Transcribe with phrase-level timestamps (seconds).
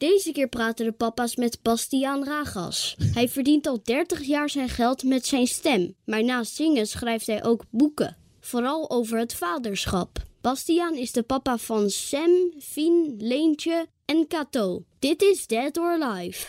[0.00, 2.96] deze keer praten de papa's met Bastiaan Ragas.
[3.14, 7.44] Hij verdient al 30 jaar zijn geld met zijn stem, maar naast zingen schrijft hij
[7.44, 8.16] ook boeken.
[8.40, 10.18] Vooral over het vaderschap.
[10.40, 14.84] Bastiaan is de papa van Sam, Fien, Leentje en Kato.
[14.98, 16.46] Dit is Dead or Alive.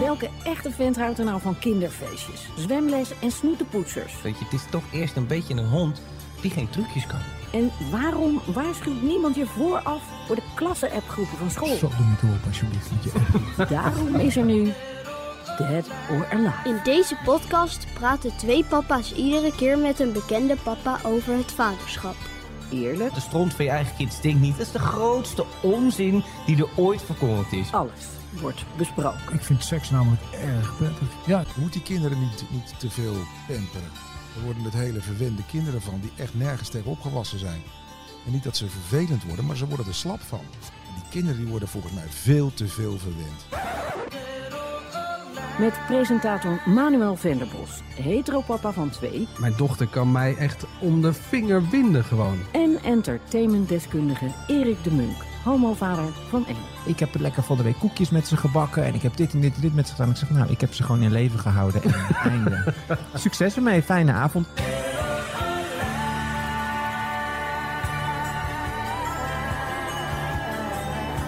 [0.00, 4.22] Welke echte vent houdt er nou van kinderfeestjes, zwemles en snoetenpoetsers?
[4.22, 6.00] Weet je, het is toch eerst een beetje een hond
[6.40, 7.39] die geen trucjes kan.
[7.52, 11.76] En waarom waarschuwt niemand je vooraf voor de klasse-appgroepen van school?
[11.76, 12.90] Zo, niet op alsjeblieft
[13.68, 14.72] Daarom is er nu
[15.58, 16.68] Dead or Alive.
[16.68, 22.14] In deze podcast praten twee papa's iedere keer met een bekende papa over het vaderschap.
[22.72, 24.56] Eerlijk, De stront van je eigen kind stinkt niet.
[24.56, 27.72] Dat is de grootste onzin die er ooit verkondigd is.
[27.72, 29.34] alles wordt besproken.
[29.34, 31.08] Ik vind seks namelijk erg prettig.
[31.26, 33.14] Ja, moet die kinderen niet, niet te veel
[33.46, 33.90] pamperen.
[34.40, 37.62] Er worden het hele verwende kinderen van die echt nergens tegen opgewassen zijn.
[38.26, 40.38] En niet dat ze vervelend worden, maar ze worden er slap van.
[40.38, 43.46] En die kinderen die worden volgens mij veel te veel verwend.
[45.58, 49.28] Met presentator Manuel Venderbos, heteropapa van twee...
[49.38, 52.38] Mijn dochter kan mij echt om de vinger winden gewoon.
[52.52, 56.69] en entertainmentdeskundige Erik de Munk, homovader van één.
[56.86, 58.84] Ik heb lekker van de week koekjes met ze gebakken.
[58.84, 60.10] En ik heb dit en dit en dit met ze gedaan.
[60.10, 61.82] Ik zeg, nou, ik heb ze gewoon in leven gehouden.
[61.82, 61.94] En
[62.30, 62.74] einde.
[63.14, 63.82] Succes ermee.
[63.82, 64.46] Fijne avond.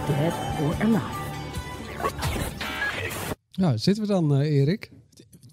[0.07, 1.21] Dead or Alive.
[3.55, 4.91] Nou, zitten we dan, eh, Erik?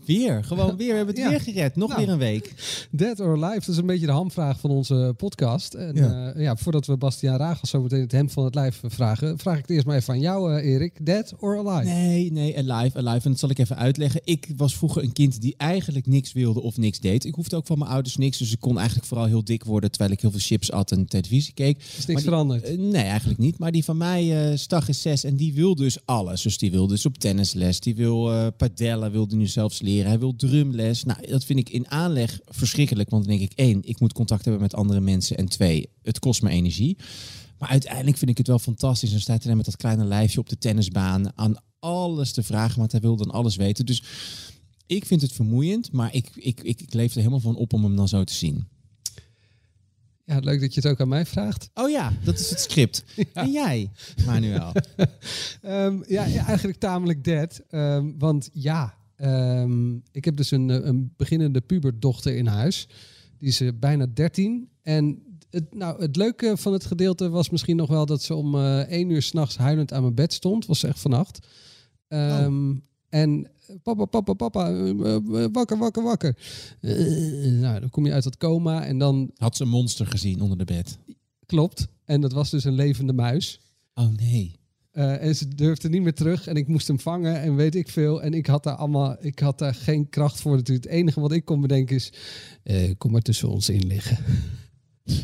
[0.05, 0.89] Weer, gewoon weer.
[0.89, 1.29] We hebben het Ja.
[1.29, 1.75] weer gered.
[1.75, 2.01] Nog Nou.
[2.05, 2.53] weer een week.
[2.91, 5.73] Dead or Alive, dat is een beetje de hamvraag van onze podcast.
[5.73, 6.03] En ja,
[6.35, 6.39] Ja.
[6.41, 9.61] ja voordat we Bastiaan Ragels zo meteen het hemd van het lijf vragen, vraag ik
[9.61, 11.05] het eerst maar even aan jou, eh, Erik.
[11.05, 11.89] Dead or Alive?
[11.93, 13.25] Nee, nee, alive, alive.
[13.25, 14.21] En dat zal ik even uitleggen.
[14.23, 17.25] Ik was vroeger een kind die eigenlijk niks wilde of niks deed.
[17.25, 18.37] Ik hoefde ook van mijn ouders niks.
[18.37, 21.05] Dus ik kon eigenlijk vooral heel dik worden terwijl ik heel veel chips at en
[21.05, 21.77] televisie keek.
[21.77, 22.63] Is niks die- veranderd?
[22.63, 23.59] Eh, nee, eigenlijk niet.
[23.59, 26.41] Maar die van mij, eh Stag is zes en die wil dus alles.
[26.41, 30.07] Dus die wil dus op tennisles, die wil eh padellen, wil die nu zelfs leren.
[30.09, 31.03] Hij wil drumles.
[31.03, 32.39] Nou, dat vind ik in aanleg
[32.79, 33.09] verschrikkelijk.
[33.09, 35.37] Want dan denk ik, één, ik moet contact hebben met andere mensen.
[35.37, 36.97] En twee, het kost me energie.
[37.57, 39.11] Maar uiteindelijk vind ik het wel fantastisch.
[39.11, 42.79] Dan staat hij met dat kleine lijfje op de tennisbaan aan alles te vragen.
[42.79, 43.85] Want hij wil dan alles weten.
[43.85, 44.03] Dus
[44.85, 45.91] ik vind het vermoeiend.
[45.91, 48.33] Maar ik, ik, ik, ik leef er helemaal van op om hem dan zo te
[48.33, 48.67] zien.
[50.25, 51.69] Ja, leuk dat je het ook aan mij vraagt.
[51.73, 53.03] Oh ja, dat is het script.
[53.33, 53.91] En jij,
[54.25, 54.71] Manuel?
[55.61, 57.61] Ehm, ja, ja, eigenlijk tamelijk dead.
[57.69, 62.87] Ehm, want ja, ehm, ik heb dus een, eh, een beginnende puberdochter in huis.
[63.37, 64.69] Die is eh, bijna 13.
[64.81, 68.55] En het, nou, het leuke van het gedeelte was misschien nog wel dat ze om
[68.55, 70.65] eh 1 uur s'nachts huilend aan mijn bed stond.
[70.65, 71.47] Was echt vannacht.
[72.07, 72.75] Ehm,
[73.09, 74.93] En eh, papa, papa, papa,
[75.51, 76.35] wakker, wakker, wakker.
[77.59, 80.57] Nou, dan kom je uit dat coma en dan Had ze een monster gezien onder
[80.57, 80.97] de bed?
[81.45, 81.87] klopt.
[82.05, 83.59] En dat was dus een levende muis.
[83.93, 84.55] Oh nee.
[84.91, 87.89] Eh, en ze durfde niet meer terug en ik moest hem vangen en weet ik
[87.89, 88.21] veel.
[88.23, 90.85] En ik had daar allemaal, ik had daar geen kracht voor natuurlijk.
[90.85, 92.11] Het enige wat ik kon bedenken is,
[92.63, 94.17] eh, kom maar tussen ons in liggen.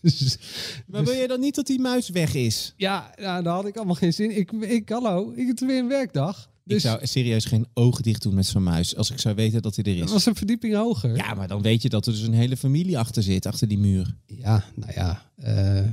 [0.00, 0.38] Dus-
[0.86, 2.74] Maar wil je dan niet dat die muis weg is?
[2.76, 4.36] ja, nou, daar had ik allemaal geen zin.
[4.38, 6.50] Ik, ik hallo, ik heb weer een werkdag.
[6.64, 8.96] Dus Ik zou serieus geen ogen dicht doen met zo'n muis.
[8.96, 10.12] Als ik zou weten dat hij er dat is.
[10.12, 11.16] was een verdieping hoger.
[11.16, 13.78] Ja, maar dan weet je dat er dus een hele familie achter zit, achter die
[13.78, 14.14] muur.
[14.26, 15.84] Ja, nou ja, eh,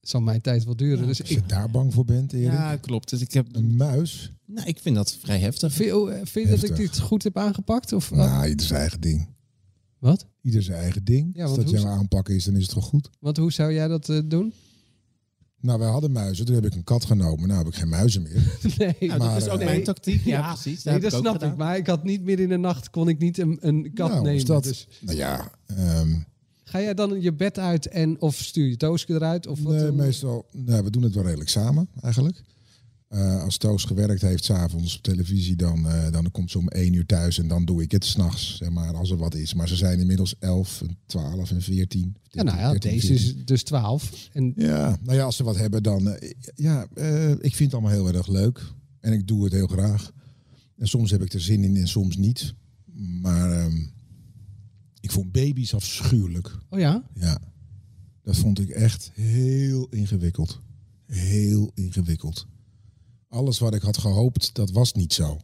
[0.00, 1.06] het zal mijn tijd wel duren.
[1.06, 2.46] dus Als ik, je daar bang voor bent, Erik.
[2.52, 3.10] Ja, klopt.
[3.10, 4.32] Dus ik, heb, Een muis?
[4.46, 5.72] nou, ik vind dat vrij heftig.
[5.72, 7.92] vind, je- vind je dat ik dit goed heb aangepakt?
[7.92, 9.28] Of, Nou, ieder zijn eigen ding.
[9.98, 10.26] Wat?
[10.42, 11.30] Ieder zijn eigen ding.
[11.36, 13.10] Ja, Als dat jouw aanpakken is, dan is het toch goed?
[13.20, 14.52] Want hoe zou jij dat eh, doen?
[15.60, 16.44] Nou, wij hadden muizen.
[16.46, 17.48] Toen heb ik een kat genomen.
[17.48, 18.58] Nou heb ik geen muizen meer.
[18.78, 20.24] Nee, Nou, Maar, dat is ook eh, mijn tactiek.
[20.24, 20.82] Ja, Ja, precies.
[20.84, 21.50] nee, dat ik ook snap gedaan.
[21.50, 21.56] ik.
[21.56, 24.22] Maar ik had niet midden in de nacht kon ik niet een, een kat Nou,
[24.24, 24.44] nemen.
[24.46, 26.08] dat- Dus Nou ja, ehm,
[26.70, 29.46] ga jij dan je bed uit en of stuur je Tooske eruit?
[29.46, 32.42] Of wat, nee, meestal, nou, we doen het wel redelijk samen eigenlijk.
[33.08, 36.92] Eh, als Toos gewerkt heeft s'avonds op televisie, dan, eh, dan komt ze om één
[36.92, 39.54] uur thuis en dan doe ik het s'nachts, zeg maar, als er wat is.
[39.54, 42.16] Maar ze zijn inmiddels 11, en 12 en 14.
[42.28, 43.38] Ja, nou ja, 13, deze 14.
[43.38, 44.28] is dus 12.
[44.32, 46.08] En Ja, nou ja, als ze wat hebben, dan...
[46.08, 46.82] eh, ja,
[47.40, 48.62] ik vind het allemaal heel erg leuk.
[49.00, 50.12] En ik doe het heel graag.
[50.76, 52.54] En soms heb ik er zin in en soms niet.
[53.20, 53.76] Maar ehm,
[55.00, 56.58] ik vond baby's afschuwelijk.
[56.70, 57.40] oh ja, Ja,
[58.22, 60.60] dat vond ik echt heel ingewikkeld.
[61.06, 62.46] Heel ingewikkeld.
[63.28, 65.40] Alles wat ik had gehoopt, dat was niet zo.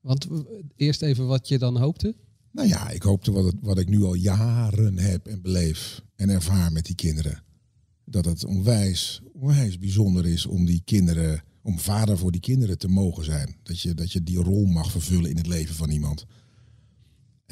[0.00, 0.38] Want eh,
[0.76, 2.14] eerst even wat je dan hoopte.
[2.50, 6.28] Nou ja, ik hoopte wat, het, wat ik nu al jaren heb en beleef en
[6.28, 7.42] ervaar met die kinderen.
[8.04, 12.88] Dat het onwijs, onwijs bijzonder is om die kinderen, om vader voor die kinderen te
[12.88, 13.56] mogen zijn.
[13.62, 16.26] Dat je, dat je die rol mag vervullen in het leven van iemand.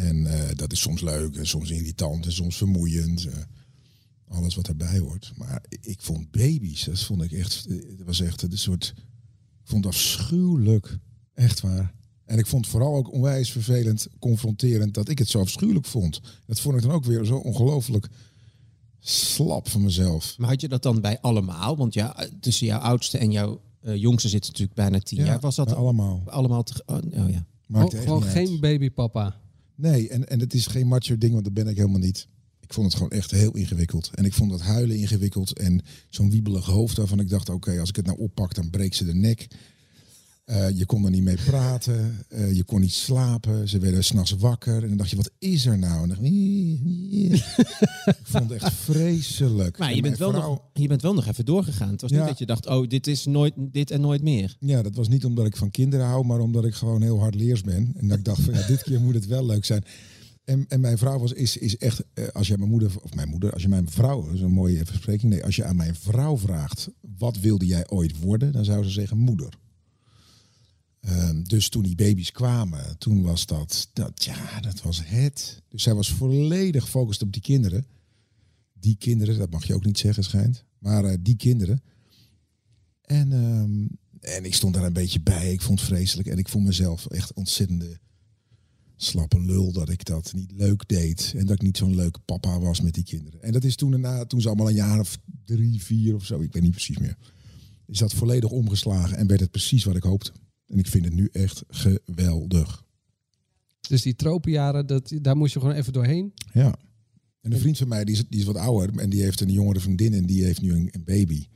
[0.09, 3.25] En eh, dat is soms leuk en soms irritant en soms vermoeiend.
[3.27, 3.35] eh,
[4.29, 5.33] alles wat erbij hoort.
[5.37, 8.95] Maar ik vond baby's, dat vond ik echt, het was echt een soort,
[9.63, 10.99] ik vond afschuwelijk.
[11.35, 11.95] Echt waar.
[12.25, 16.21] En ik vond het vooral ook onwijs vervelend, confronterend dat ik het zo afschuwelijk vond.
[16.47, 18.09] Dat vond ik dan ook weer zo ongelooflijk
[18.99, 20.35] slap van mezelf.
[20.39, 21.77] Maar had je dat dan bij allemaal?
[21.77, 25.41] Want ja, tussen jouw oudste en jouw eh, jongste zit natuurlijk bijna tien Ja, jaar.
[25.41, 26.23] Was dat bij allemaal.
[26.27, 27.47] allemaal te, oh, oh ja.
[27.67, 29.41] Maakt Gewoon- geen babypapa.
[29.81, 32.27] Nee, en, en het is geen macho ding, want dat ben ik helemaal niet.
[32.61, 34.11] Ik vond het gewoon echt heel ingewikkeld.
[34.15, 35.59] En ik vond dat huilen ingewikkeld.
[35.59, 38.97] En zo'n wiebelig hoofd waarvan ik dacht, oké, als ik het nou oppak, dan breekt
[38.97, 39.47] ze de nek.
[40.51, 42.19] Eh, je kon er niet mee praten.
[42.29, 43.69] Eh, je kon niet slapen.
[43.69, 44.83] Ze werden s'nachts wakker.
[44.83, 45.93] En dan dacht je, wat is er nou?
[45.93, 46.31] En dan dacht ik,
[48.07, 49.79] ik vond het echt vreselijk.
[49.79, 51.91] Maar je bent, wel vrouw- nog, je bent wel nog even doorgegaan.
[51.91, 52.19] Het was Ja.
[52.19, 54.57] niet dat je dacht, oh, dit is nooit, dit en nooit meer.
[54.61, 57.35] Ja, dat was niet omdat ik van kinderen hou, maar omdat ik gewoon heel hard
[57.35, 57.93] leers ben.
[57.97, 59.85] En dat ik dacht van ja, dit keer moet het wel leuk zijn.
[60.45, 63.29] En, en mijn vrouw was, is, is echt, eh, als jij mijn moeder, of mijn
[63.29, 65.33] moeder, als je mijn vrouw, dat is een mooie verspreking.
[65.33, 66.89] Nee, als je aan mijn vrouw vraagt,
[67.19, 68.53] wat wilde jij ooit worden?
[68.53, 69.49] Dan zou ze zeggen moeder.
[71.01, 75.63] Ehm, dus toen die baby's kwamen, toen was dat, dat, ja, dat was het.
[75.69, 77.87] Dus zij was volledig gefocust op die kinderen.
[78.73, 80.65] Die kinderen, dat mag je ook niet zeggen, schijnt.
[80.79, 81.83] Maar eh, die kinderen.
[83.03, 83.87] En, ehm,
[84.35, 85.53] en ik stond daar een beetje bij.
[85.53, 86.29] Ik vond het vreselijk.
[86.29, 87.99] En ik vond mezelf echt ontzettende
[88.97, 91.33] slappe lul dat ik dat niet leuk deed.
[91.37, 93.43] En dat ik niet zo'n leuke papa was met die kinderen.
[93.43, 96.41] En dat is toen daarna, toen ze allemaal een jaar of drie, vier of zo,
[96.41, 97.17] ik weet niet precies meer.
[97.87, 100.33] Is dat volledig omgeslagen en werd het precies wat ik hoopte.
[100.71, 102.85] En ik vind het nu echt geweldig.
[103.89, 106.33] Dus die tropenjaren, dat, daar moest je gewoon even doorheen.
[106.53, 106.79] Ja.
[107.41, 109.53] En een vriend van mij, die is, die is wat ouder en die heeft een
[109.53, 111.47] jongere vriendin en die heeft nu een, een baby.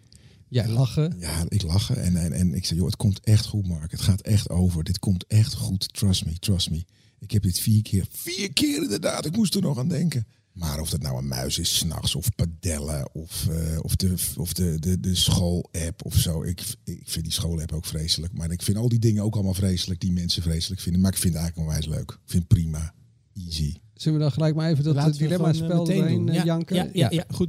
[0.49, 1.17] Ja, lachen.
[1.19, 3.91] Ja, ik lachen en, en, en ik zei, joh, het komt echt goed, Mark.
[3.91, 4.85] Het gaat echt over.
[4.85, 5.95] Dit komt echt goed.
[5.95, 6.85] Trust me, trust me.
[7.19, 9.27] Ik heb dit vier keer, vier keer inderdaad.
[9.27, 10.27] Ik moest er nog aan denken.
[10.55, 14.53] Maar of dat nou een muis is s'nachts of padellen of, eh, of, de, of
[14.53, 16.43] de, de, de school-app of zo.
[16.43, 18.33] Ik, ik vind die school-app ook vreselijk.
[18.33, 21.01] Maar ik vind al die dingen ook allemaal vreselijk die mensen vreselijk vinden.
[21.01, 22.11] Maar ik vind het eigenlijk onwijs leuk.
[22.11, 22.95] Ik vind het prima.
[23.47, 23.75] Easy.
[23.95, 26.29] Zullen we dan gelijk maar even dat Laten eh, meteen doorheen doen.
[26.29, 26.77] eh, Ja, janken?
[26.77, 27.49] Ja, ja, ja, goed.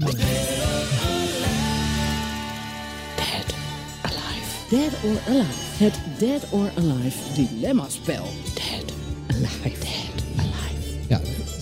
[4.70, 5.84] Dead or Alive.
[5.84, 8.26] Het Dead or Alive dilemma-spel.
[8.54, 8.94] Dead
[9.28, 9.70] Alive.
[9.70, 9.86] Dead Alive.
[9.86, 10.25] Het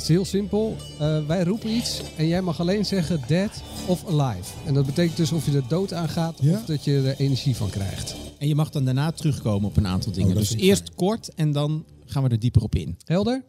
[0.03, 0.75] is heel simpel.
[0.99, 4.53] Eh, wij roepen iets en jij mag alleen zeggen dead of alive.
[4.65, 6.53] En dat betekent dus of je de dood aangaat Ja.
[6.53, 8.15] of dat je er energie van krijgt.
[8.37, 10.29] En je mag dan daarna terugkomen op een aantal dingen.
[10.31, 12.97] Oh, dus eerst kort en dan gaan we er dieper op in.
[13.05, 13.43] Helder?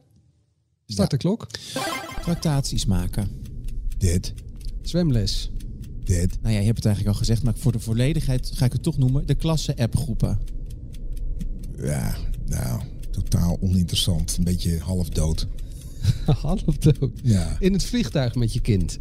[0.87, 1.47] Start de klok.
[2.23, 3.29] Tractaties maken.
[3.99, 4.33] Dead.
[4.83, 5.51] Zwemles.
[6.05, 6.29] Dead.
[6.43, 8.83] Nou ja, je hebt het eigenlijk al gezegd, maar voor de volledigheid ga ik het
[8.83, 9.27] toch noemen.
[9.27, 10.39] De klasse-appgroepen.
[11.79, 12.17] Ja,
[12.47, 12.81] nou,
[13.11, 14.37] totaal oninteressant.
[14.39, 15.47] Een beetje half dood.
[16.43, 17.11] Half dood.
[17.23, 17.57] Ja.
[17.61, 18.99] In het vliegtuig met je kind.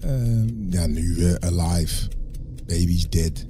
[0.00, 2.08] Ehm, ja, nu eh, alive.
[2.66, 3.46] Baby's dead.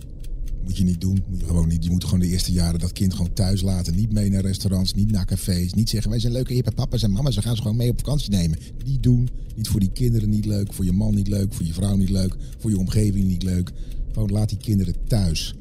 [0.65, 1.23] Moet je niet doen.
[1.29, 1.85] Moet je gewoon niet.
[1.85, 3.95] Je moet gewoon de eerste jaren dat kind gewoon thuis laten.
[3.95, 5.73] Niet mee naar restaurants, niet naar cafés.
[5.73, 7.35] Niet zeggen wij zijn leuke hippe papa's en mama's.
[7.35, 8.59] We gaan ze gewoon mee op vakantie nemen.
[8.85, 9.29] Niet doen.
[9.57, 10.73] Niet voor die kinderen niet leuk.
[10.73, 11.55] Voor je man niet leuk.
[11.55, 12.37] Voor je vrouw niet leuk.
[12.59, 13.71] Voor je omgeving niet leuk.
[14.13, 15.55] Gewoon laat die kinderen thuis.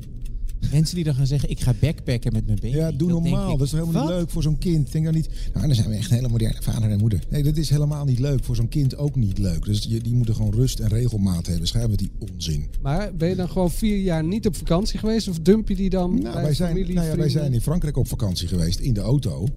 [0.72, 2.76] Mensen die dan gaan zeggen, ik ga backpacken met mijn baby.
[2.76, 3.52] Ja, doe normaal.
[3.52, 4.12] ik, dat is toch helemaal wat?
[4.12, 4.92] niet leuk voor zo'n kind.
[4.92, 7.20] Denk dan niet, nou dan zijn we echt een hele moderne vader en moeder.
[7.30, 8.44] Nee, dat is helemaal niet leuk.
[8.44, 9.66] Voor zo'n kind ook niet leuk.
[9.66, 11.68] Dus je, die moeten gewoon rust en regelmaat hebben.
[11.68, 12.66] Schrijven we die onzin.
[12.82, 15.28] Maar ben je dan gewoon vier jaar niet op vakantie geweest?
[15.28, 17.62] Of dump je die dan Nou, bij wij, zijn, familie, nou ja, wij zijn in
[17.62, 19.48] Frankrijk op vakantie geweest in de auto.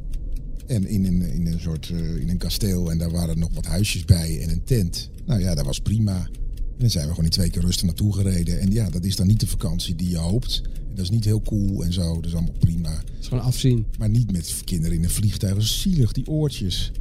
[0.66, 2.90] En in een, in een soort eh, in een kasteel.
[2.90, 5.10] En daar waren nog wat huisjes bij en een tent.
[5.26, 6.28] Nou ja, dat was prima.
[6.82, 8.60] En dan zijn we gewoon in twee keer rustig naartoe gereden.
[8.60, 10.62] En ja, dat is dan niet de vakantie die je hoopt.
[10.64, 12.14] En dat is niet heel cool en zo.
[12.14, 12.90] Dat is allemaal prima.
[12.90, 13.84] Het is gewoon afzien.
[13.98, 15.54] Maar niet met kinderen in een vliegtuig.
[15.54, 16.92] Dat is zielig, die oortjes.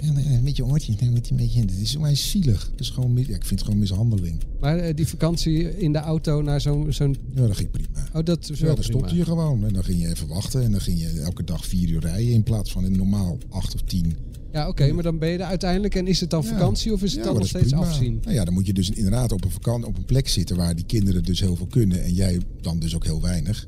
[0.00, 1.60] Ja, met je oortjes, je een beetje.
[1.60, 2.68] Het is maar zielig.
[2.70, 4.38] Het is gewoon, ja, ik vind het gewoon mishandeling.
[4.60, 6.92] Maar eh, die vakantie in de auto naar zo'n...
[6.92, 8.08] zo'n Ja, dat ging prima.
[8.14, 8.98] oh, dat is Ja, wel dan prima.
[8.98, 9.64] stopte je gewoon.
[9.64, 10.62] En dan ging je even wachten.
[10.62, 12.32] En dan ging je elke dag vier uur rijden.
[12.32, 14.16] In plaats van in normaal acht of tien.
[14.52, 15.94] Ja, oké, maar dan ben je er uiteindelijk.
[15.94, 17.80] En is het dan vakantie of is het dan nog steeds prima.
[17.86, 18.18] afzien?
[18.22, 20.74] Nou ja, dan moet je dus inderdaad op een, vakantie, op een plek zitten waar
[20.76, 22.02] die kinderen dus heel veel kunnen.
[22.02, 23.66] En jij dan dus ook heel weinig.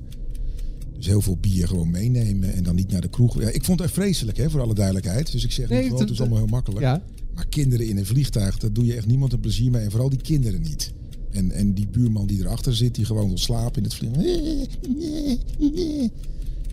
[0.97, 3.41] Dus heel veel bier gewoon meenemen en dan niet naar de kroeg.
[3.41, 5.33] Ja, ik vond het vreselijk, hè, voor alle duidelijkheid.
[5.33, 6.81] Dus ik zeg Nee, niet, het- is allemaal heel makkelijk.
[6.81, 7.03] Ja.
[7.35, 9.83] Maar kinderen in een vliegtuig, daar doe je echt niemand een plezier mee.
[9.85, 10.93] En vooral die kinderen niet.
[11.31, 14.23] En, en die buurman die erachter zit, die gewoon wil slapen in het vliegen.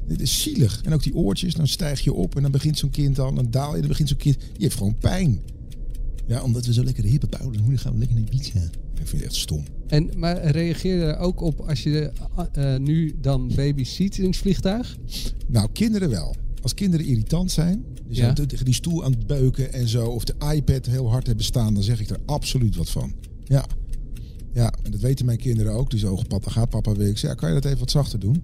[0.09, 0.81] Dit is zielig.
[0.85, 3.51] En ook die oortjes, dan stijg je op en dan begint zo'n kind al, dan
[3.51, 4.39] daal je, dan begint zo'n kind.
[4.39, 5.39] Die heeft gewoon pijn.
[6.27, 8.59] Ja, omdat we zo lekker de hippe bouwen, dan gaan we lekker naar Ibiza.
[8.99, 9.63] Ik vind het echt stom.
[9.87, 12.11] En, maar reageer je er ook op als je
[12.53, 14.97] eh, eh, nu dan baby's ziet in het vliegtuig?
[15.47, 16.35] Nou, kinderen wel.
[16.61, 18.33] Als kinderen irritant zijn, Ja.
[18.33, 21.73] tegen die stoel aan het beuken en zo, of de iPad heel hard hebben staan,
[21.73, 23.13] dan zeg ik er absoluut wat van.
[23.43, 23.65] Ja.
[24.53, 25.89] Ja, en dat weten mijn kinderen ook.
[25.89, 27.07] Die zo, papa, gaat papa weer.
[27.07, 28.43] Ik zeg, ja, kan je dat even wat zachter doen?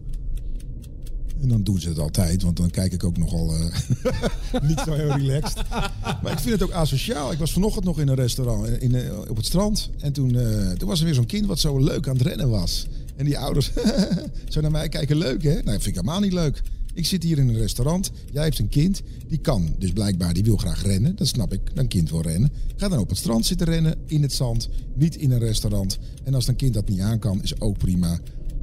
[1.42, 4.94] En dan doen ze het altijd, want dan kijk ik ook nogal eh, niet zo
[4.94, 5.62] heel relaxed.
[6.02, 7.32] Maar ik vind het ook asociaal.
[7.32, 9.90] Ik was vanochtend nog in een restaurant in, in, eh, op het strand.
[10.00, 12.50] En toen, eh, toen was er weer zo'n kind wat zo leuk aan het rennen
[12.50, 12.88] was.
[13.16, 13.72] En die ouders
[14.50, 15.50] zo naar mij kijken, leuk hè?
[15.50, 16.62] Nou, dat vind ik helemaal niet leuk.
[16.94, 18.12] Ik zit hier in een restaurant.
[18.32, 19.02] Jij hebt een kind.
[19.28, 21.16] Die kan dus blijkbaar, die wil graag rennen.
[21.16, 21.62] Dat snap ik.
[21.74, 22.52] Een kind wil rennen.
[22.76, 23.96] Ga dan op het strand zitten rennen.
[24.06, 24.70] In het zand.
[24.94, 25.98] Niet in een restaurant.
[26.24, 28.08] En als een kind dat niet aan kan, is ook prima.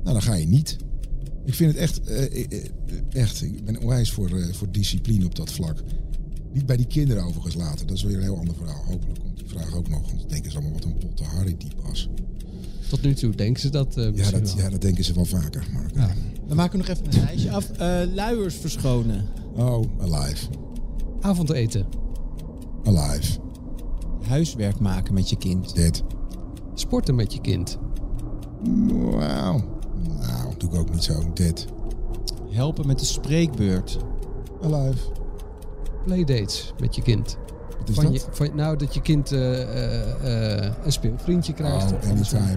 [0.03, 0.77] Nou, dan ga je niet.
[1.45, 2.69] Ik vind het echt, eh, eh, eh,
[3.23, 5.83] echt ik ben onwijs voor, eh, voor discipline op dat vlak.
[6.53, 7.87] Niet bij die kinderen overigens laten.
[7.87, 8.85] Dat is weer een heel ander verhaal.
[8.85, 10.07] Hopelijk komt die vraag ook nog.
[10.07, 12.09] Want dan denken ze allemaal wat een botte Harry die was.
[12.89, 14.65] Tot nu toe denken ze dat eh, Ja dat, wel.
[14.65, 15.67] ja, dat denken ze wel vaker.
[15.73, 16.11] Maar, Ja.
[16.49, 17.71] We maken nog even een lijstje af.
[17.71, 19.25] Eh, luiers verschonen.
[19.55, 20.47] Oh, alive.
[21.21, 21.87] Avondeten.
[22.85, 23.39] Alive.
[24.23, 25.75] Huiswerk maken met je kind.
[25.75, 26.03] Dit.
[26.75, 27.79] Sporten met je kind.
[28.89, 29.81] Wauw.
[30.63, 31.33] Doe ik ook niet zo.
[31.35, 31.67] Dit.
[32.51, 33.99] Helpen met de spreekbeurt.
[34.63, 34.99] Alive.
[36.05, 37.37] Playdates met je kind.
[37.79, 38.15] Wat is Van dat?
[38.15, 41.93] je, van, nou, dat je kind eh, eh, eh, een speelvriendje krijgt.
[41.93, 42.57] Oh, anytime.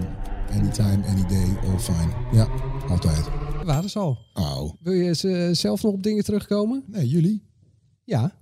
[0.51, 2.11] Anytime, any day, all fine.
[2.31, 2.47] Ja,
[2.89, 3.29] altijd.
[3.65, 4.17] Waren ze al.
[4.33, 4.73] Oh.
[4.79, 6.83] Wil je ze- zelf nog op dingen terugkomen?
[6.87, 7.43] Nee, jullie?
[8.03, 8.33] Ja.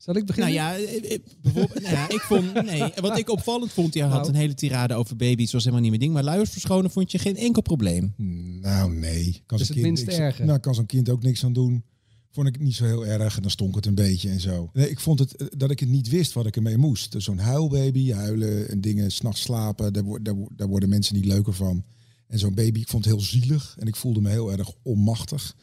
[0.00, 0.54] Zal ik beginnen?
[0.54, 4.02] Nou ja, eh, eh, bijvoorbeeld, nou ja, ik vond, nee, wat ik opvallend vond, je
[4.02, 4.28] had Nou.
[4.28, 6.12] een hele tirade over baby's, was helemaal niet mijn ding.
[6.14, 8.14] Maar luiers verschonen vond je geen enkel probleem.
[8.60, 9.42] Nou, nee.
[9.46, 10.44] Kan zo'n het niks- erge.
[10.44, 11.84] Nou, kan zo'n kind ook niks aan doen.
[12.30, 14.70] Vond ik niet zo heel erg en dan stonk het een beetje en zo.
[14.72, 17.12] Nee, ik vond het eh, dat ik het niet wist wat ik ermee moest.
[17.12, 21.52] Dus zo'n huilbaby, huilen en dingen, s'nachts slapen, daar, daar, daar worden mensen niet leuker
[21.52, 21.84] van.
[22.26, 25.56] En zo'n baby, ik vond het heel zielig en ik voelde me heel erg onmachtig.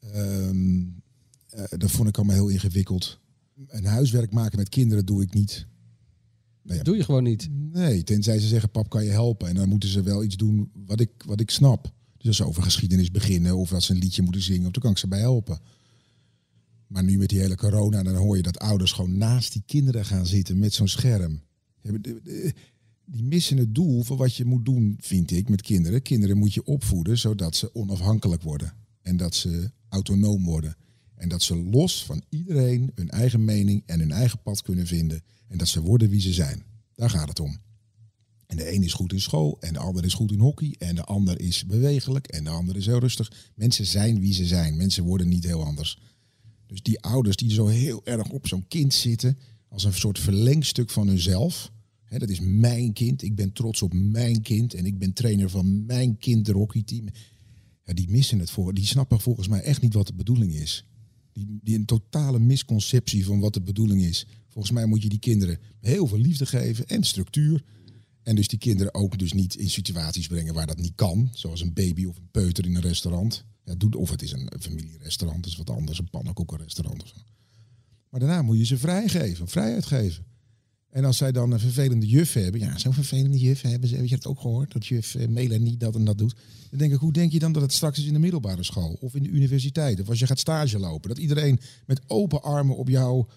[0.00, 0.80] Ehm,
[1.48, 3.18] eh, dat vond ik allemaal heel ingewikkeld.
[3.66, 5.66] En huiswerk maken met kinderen doe ik niet.
[6.62, 7.48] Nou ja, Doe je gewoon niet.
[7.50, 9.48] Nee, tenzij ze zeggen, pap, kan je helpen?
[9.48, 11.92] En dan moeten ze wel iets doen wat ik, wat ik snap.
[12.16, 14.82] Dus als ze over geschiedenis beginnen of als ze een liedje moeten zingen, of dan
[14.82, 15.60] kan ik ze bij helpen.
[16.86, 20.04] Maar nu met die hele corona, dan hoor je dat ouders gewoon naast die kinderen
[20.04, 21.42] gaan zitten met zo'n scherm.
[23.04, 26.02] Die missen het doel voor wat je moet doen, vind ik, met kinderen.
[26.02, 28.72] Kinderen moet je opvoeden zodat ze onafhankelijk worden.
[29.02, 30.76] En dat ze autonoom worden.
[31.20, 35.22] En dat ze los van iedereen hun eigen mening en hun eigen pad kunnen vinden.
[35.48, 36.62] En dat ze worden wie ze zijn.
[36.94, 37.58] Daar gaat het om.
[38.46, 40.74] En de een is goed in school en de ander is goed in hockey.
[40.78, 43.32] En de ander is bewegelijk en de ander is heel rustig.
[43.54, 44.76] Mensen zijn wie ze zijn.
[44.76, 45.98] Mensen worden niet heel anders.
[46.66, 50.90] Dus die ouders die zo heel erg op zo'n kind zitten, als een soort verlengstuk
[50.90, 51.72] van hunzelf.
[52.08, 53.22] Dat is mijn kind.
[53.22, 54.74] Ik ben trots op mijn kind.
[54.74, 57.06] En ik ben trainer van mijn kind, de hockeyteam.
[57.84, 58.74] Ja, die missen het voor.
[58.74, 60.84] Die snappen volgens mij echt niet wat de bedoeling is.
[61.32, 64.26] Die, een totale misconceptie van wat de bedoeling is.
[64.48, 67.64] Volgens mij moet je die kinderen heel veel liefde geven en structuur.
[68.22, 71.30] En dus die kinderen ook dus niet in situaties brengen waar dat niet kan.
[71.32, 73.44] Zoals een baby of een peuter in een restaurant.
[73.64, 75.98] Ja, of het is een familierestaurant, dat is wat anders.
[75.98, 77.14] Een pannenkoekenrestaurant of zo.
[78.10, 80.24] Maar daarna moet je ze vrijgeven, vrijheid geven.
[80.90, 84.06] En als zij dan een vervelende juf hebben, ja, zo'n vervelende juf hebben ze, heb
[84.06, 86.34] je het ook gehoord, dat juf eh, Melanie dat en dat doet.
[86.70, 88.96] Dan denk ik, hoe denk je dan dat het straks is in de middelbare school
[89.00, 91.08] of in de universiteit of als je gaat stage lopen?
[91.08, 93.28] Dat iedereen met open armen op jouw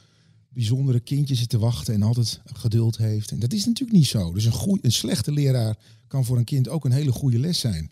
[0.49, 3.31] bijzondere kindje zit te wachten en altijd geduld heeft.
[3.31, 4.33] En dat is natuurlijk niet zo.
[4.33, 7.91] Dus een, een slechte leraar kan voor een kind ook een hele goede les zijn.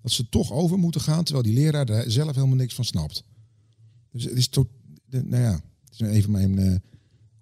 [0.00, 3.24] Dat ze toch over moeten gaan, terwijl die leraar daar zelf helemaal niks van snapt.
[4.12, 4.68] Dus het is tot,
[5.10, 6.76] nou ja, het is even mijn, eh,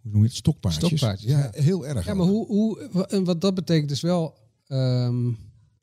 [0.04, 0.86] hoe noem je het, stokpaardjes.
[0.86, 1.62] Stokpaardjes, ja, ja.
[1.62, 2.06] heel erg.
[2.06, 2.88] Ja, maar hoe, hoe,
[3.24, 4.38] wat dat betekent is wel...
[4.66, 5.32] ehm,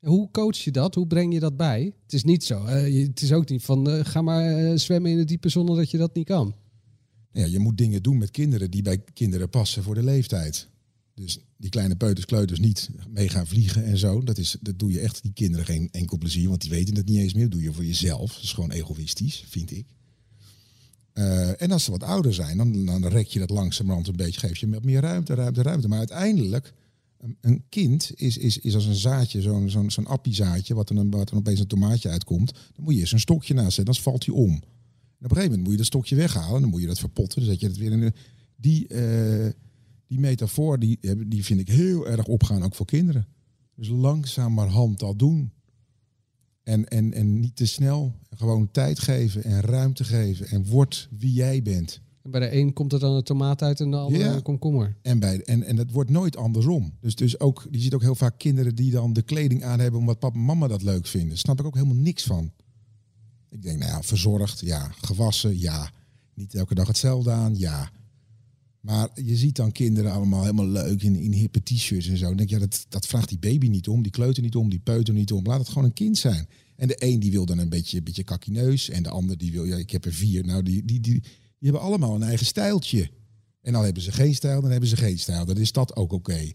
[0.00, 0.94] hoe coach je dat?
[0.94, 1.92] Hoe breng je dat bij?
[2.02, 2.64] Het is niet zo.
[2.64, 5.76] eh, het is ook niet van eh, ga maar eh, zwemmen in het diepe zonder
[5.76, 6.54] dat je dat niet kan.
[7.32, 10.68] Ja, je moet dingen doen met kinderen die bij kinderen passen voor de leeftijd.
[11.14, 14.22] Dus die kleine peuters, kleuters niet mee gaan vliegen en zo.
[14.22, 17.08] Dat, is, dat doe je echt die kinderen geen enkel plezier, want die weten het
[17.08, 17.42] niet eens meer.
[17.42, 18.34] Dat doe je voor jezelf.
[18.34, 19.86] Dat is gewoon egoïstisch, vind ik.
[21.12, 24.40] Eh, en als ze wat ouder zijn, dan, dan rek je dat langzamerhand een beetje.
[24.40, 25.88] Geef je meer ruimte, ruimte, ruimte.
[25.88, 26.72] Maar uiteindelijk,
[27.40, 31.10] een, kind is, is, is als een zaadje, zo'n zo'n zo'n appiezaadje, wat er, dan-
[31.10, 32.52] wat opeens een tomaatje uitkomt.
[32.52, 34.50] Dan moet je eerst een stokje naast zetten, anders valt hij om.
[34.52, 34.58] En
[35.28, 36.60] op een gegeven moment moet je dat stokje weghalen.
[36.60, 37.40] Dan moet je dat verpotten.
[37.40, 38.12] Dan zet je het weer in de...
[38.56, 39.50] Die, eh,
[40.06, 43.26] die metafoor, die, die vind ik heel erg opgaan, ook voor kinderen.
[43.74, 45.52] Dus langzamerhand dat doen.
[46.62, 48.14] En, en, en niet te snel.
[48.36, 50.46] Gewoon tijd geven en ruimte geven.
[50.46, 52.00] En word wie jij bent.
[52.22, 54.34] En bij de een komt er dan een tomaat uit en de andere Ja.
[54.34, 54.96] een komkommer.
[55.02, 56.92] En, bij, en, en het wordt nooit andersom.
[57.00, 60.00] Dus, dus ook, je ziet ook heel vaak kinderen die dan de kleding aan hebben
[60.00, 61.28] omdat papa en mama dat leuk vinden.
[61.28, 62.52] Daar snap ik ook helemaal niks van.
[63.48, 64.90] Ik denk, nou ja, verzorgd, ja.
[65.00, 65.90] Gewassen, ja.
[66.34, 67.90] Niet elke dag hetzelfde aan, ja.
[68.82, 72.26] Maar je ziet dan kinderen allemaal helemaal leuk in, in hippe t-shirts en zo.
[72.26, 74.70] Dan denk je, ja, dat, dat vraagt die baby niet om, die kleuter niet om,
[74.70, 75.46] die peuter niet om.
[75.46, 76.48] Laat het gewoon een kind zijn.
[76.76, 78.88] En de een die wil dan een beetje, een beetje kakkineus.
[78.88, 80.44] En de ander die wil, ja, ik heb er vier.
[80.44, 81.22] Nou, die, die, die, die
[81.58, 83.10] hebben allemaal een eigen stijltje.
[83.60, 85.44] En dan hebben ze geen stijl, dan hebben ze geen stijl.
[85.44, 86.52] Dan is dat ook oké.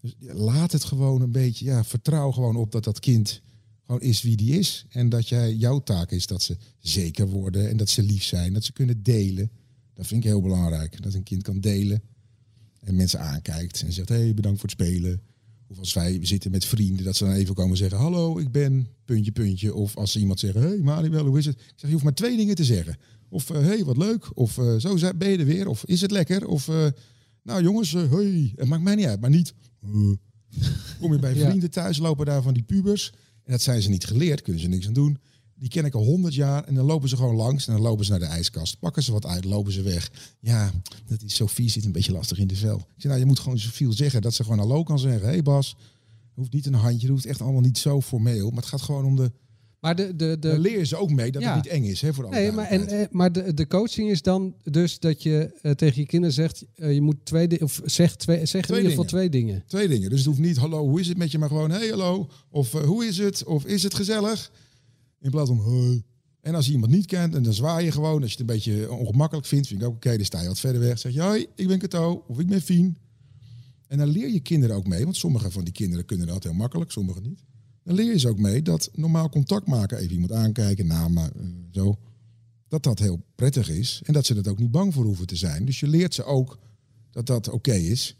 [0.00, 3.42] Dus laat het gewoon een beetje, ja, vertrouw gewoon op dat dat kind
[3.86, 4.86] gewoon is wie die is.
[4.88, 8.52] En dat jij, jouw taak is dat ze zeker worden en dat ze lief zijn.
[8.52, 9.50] Dat ze kunnen delen.
[10.02, 11.02] Dat vind ik heel belangrijk.
[11.02, 12.02] Dat een kind kan delen
[12.80, 15.20] en mensen aankijkt en zegt, hé, hey, bedankt voor het spelen.
[15.66, 18.86] Of als wij zitten met vrienden, dat ze dan even komen zeggen, hallo, ik ben,
[19.04, 19.74] puntje, puntje.
[19.74, 21.54] Of als ze iemand zegt, hé, hey, Manuel, hoe is het?
[21.54, 22.96] Ik zeg, je hoeft maar twee dingen te zeggen.
[23.28, 24.30] Of, hé, hey, wat leuk.
[24.34, 25.68] Of, eh, zo ben je er weer.
[25.68, 26.46] Of, is het lekker?
[26.46, 26.86] Of, eh,
[27.42, 28.52] nou jongens, hé, hey.
[28.56, 29.20] het maakt mij niet uit.
[29.20, 30.12] Maar niet, eh.
[31.00, 33.12] kom je bij vrienden thuis, lopen daar van die pubers.
[33.44, 35.18] En dat zijn ze niet geleerd, kunnen ze niks aan doen.
[35.62, 38.04] Die ken ik al honderd jaar en dan lopen ze gewoon langs en dan lopen
[38.04, 38.78] ze naar de ijskast.
[38.78, 40.10] Pakken ze wat uit, lopen ze weg.
[40.40, 40.70] Ja,
[41.06, 42.76] dat is Sophie zit een beetje lastig in de vel.
[42.76, 45.22] Ik zeg, nou, je moet gewoon zoveel zeggen dat ze gewoon hallo kan zeggen.
[45.22, 45.76] Hé hey Bas,
[46.34, 48.48] hoeft niet een handje, dat hoeft echt allemaal niet zo formeel.
[48.48, 49.32] Maar het gaat gewoon om de...
[49.80, 51.54] Maar de, de, de, leer ze ook mee dat Ja.
[51.54, 54.10] het niet eng is, hè, voor alle nee, maar, en, eh, maar de, de coaching
[54.10, 57.64] is dan dus dat je eh, tegen je kinderen zegt, eh, je moet twee dingen,
[57.64, 59.30] of zeg, twee, zeg in Twee ieder geval dingen.
[59.30, 59.64] twee dingen.
[59.66, 60.10] Twee dingen.
[60.10, 61.38] Dus het hoeft niet, hallo, hoe is het met je?
[61.38, 62.28] Maar gewoon, hey, hallo.
[62.50, 63.44] Of hoe is het?
[63.44, 64.50] Of is het gezellig?
[65.22, 66.02] In plaats van, hey.
[66.40, 68.22] En als je iemand niet kent, en dan zwaai je gewoon.
[68.22, 70.60] Als je het een beetje ongemakkelijk vindt, vind ik ook oké, dan sta je wat
[70.60, 70.98] verder weg.
[70.98, 72.24] Zeg je, hoi, ik ben Kato.
[72.28, 72.96] Of ik ben Fien.
[73.86, 75.04] En dan leer je kinderen ook mee.
[75.04, 77.44] Want sommige van die kinderen kunnen dat heel makkelijk, sommige niet.
[77.82, 81.46] Dan leer je ze ook mee dat normaal contact maken, even iemand aankijken, namen, eh,
[81.70, 81.98] zo.
[82.68, 84.00] Dat dat heel prettig is.
[84.04, 85.64] En dat ze er ook niet bang voor hoeven te zijn.
[85.64, 86.58] Dus je leert ze ook
[87.10, 88.16] dat dat oké is.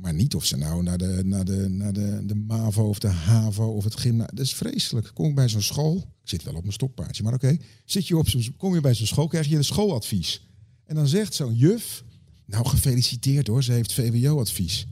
[0.00, 3.08] Maar niet of ze nou naar de, naar de, naar de, de MAVO of de
[3.08, 4.36] HAVO of het gymnasium...
[4.36, 5.10] Dat is vreselijk.
[5.14, 5.96] Kom ik bij zo'n school...
[5.96, 7.56] Ik zit wel op mijn stokpaardje, maar oké.
[7.84, 10.48] Zit je op kom je bij zo'n school, krijg je een schooladvies.
[10.84, 12.04] En dan zegt zo'n juf...
[12.44, 14.86] Nou, gefeliciteerd hoor, ze heeft VWO-advies.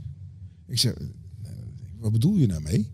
[0.66, 1.50] Ik zeg, eh,
[1.98, 2.90] wat bedoel je nou mee?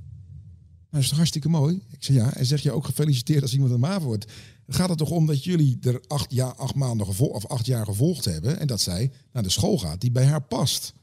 [0.90, 1.82] Dat is toch hartstikke mooi?
[1.90, 2.34] Ik zeg ja.
[2.34, 4.32] En zeg je ook gefeliciteerd als iemand een MAVO wordt.
[4.66, 8.24] Gaat het toch om dat jullie er acht, jaar, acht maanden of acht jaar gevolgd
[8.24, 8.58] hebben...
[8.58, 10.94] en dat zij naar de school gaat die bij haar past.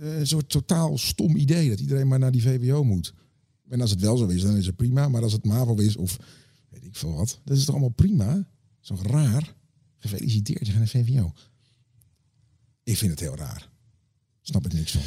[0.00, 3.14] Eh, Een soort totaal stom idee dat iedereen maar naar die VWO moet.
[3.68, 5.08] En als het wel zo is, dan is het prima.
[5.08, 6.16] Maar als het MAVO is of
[6.68, 8.48] weet ik veel wat, dat is toch allemaal prima?
[8.80, 9.54] Zo raar.
[9.98, 11.32] Gefeliciteerd, je gaat naar VWO.
[12.82, 13.70] Ik vind het heel raar.
[14.42, 15.00] Snap ik niks van.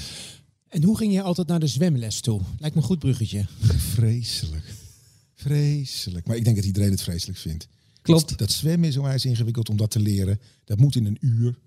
[0.67, 2.41] En hoe ging je altijd naar de zwemles toe?
[2.59, 3.45] Lijkt me een goed bruggetje.
[3.77, 4.73] Vreselijk.
[5.33, 6.27] Vreselijk.
[6.27, 7.67] Maar ik denk dat iedereen het vreselijk vindt.
[8.01, 8.29] Klopt.
[8.29, 10.39] Dat, dat zwemmen is onwijs ingewikkeld om dat te leren.
[10.63, 11.57] Dat moet in een uur.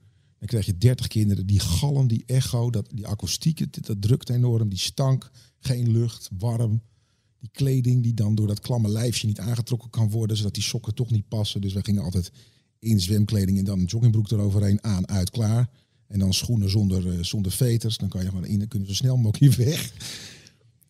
[0.40, 1.46] Dan krijg je 30 kinderen.
[1.46, 4.68] Die galm, die echo, dat, die akoestiek, dat, drukt enorm.
[4.68, 6.82] Die stank, geen lucht, warm.
[7.38, 10.36] Die kleding die dan door dat klamme lijfje niet aangetrokken kan worden.
[10.36, 11.60] Zodat die sokken toch niet passen.
[11.60, 12.32] Dus wij gingen altijd
[12.78, 14.84] in zwemkleding en dan een joggingbroek eroverheen.
[14.84, 15.70] Aan, uit, klaar.
[16.06, 17.96] En dan schoenen zonder, eh, zonder veters.
[17.96, 19.92] Dan kan je gewoon in, dan kunnen zo snel mogelijk weg.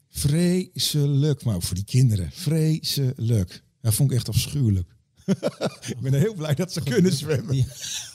[0.08, 1.44] Vreselijk.
[1.44, 2.30] Maar voor die kinderen.
[2.32, 3.62] Vreselijk.
[3.80, 4.96] Dat vond ik echt afschuwelijk.
[5.96, 7.56] ik ben heel blij dat ze kunnen zwemmen.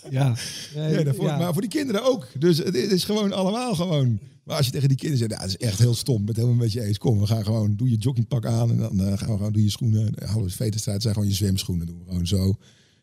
[0.10, 0.36] Ja.
[0.74, 2.28] Ja, Maar voor die kinderen ook.
[2.40, 4.20] Dus het is gewoon allemaal gewoon.
[4.44, 6.20] Maar als je tegen die kinderen zegt, ja, dat is echt heel stom.
[6.20, 6.98] Ik ben het helemaal met je eens.
[6.98, 9.64] Kom, we gaan gewoon, doe je joggingpak aan en dan eh, gaan we gewoon, doe
[9.64, 10.14] je schoenen.
[10.24, 11.86] Uh, Hallo, veterstrijd zijn gewoon je zwemschoenen.
[11.86, 12.56] Doen we gewoon zo.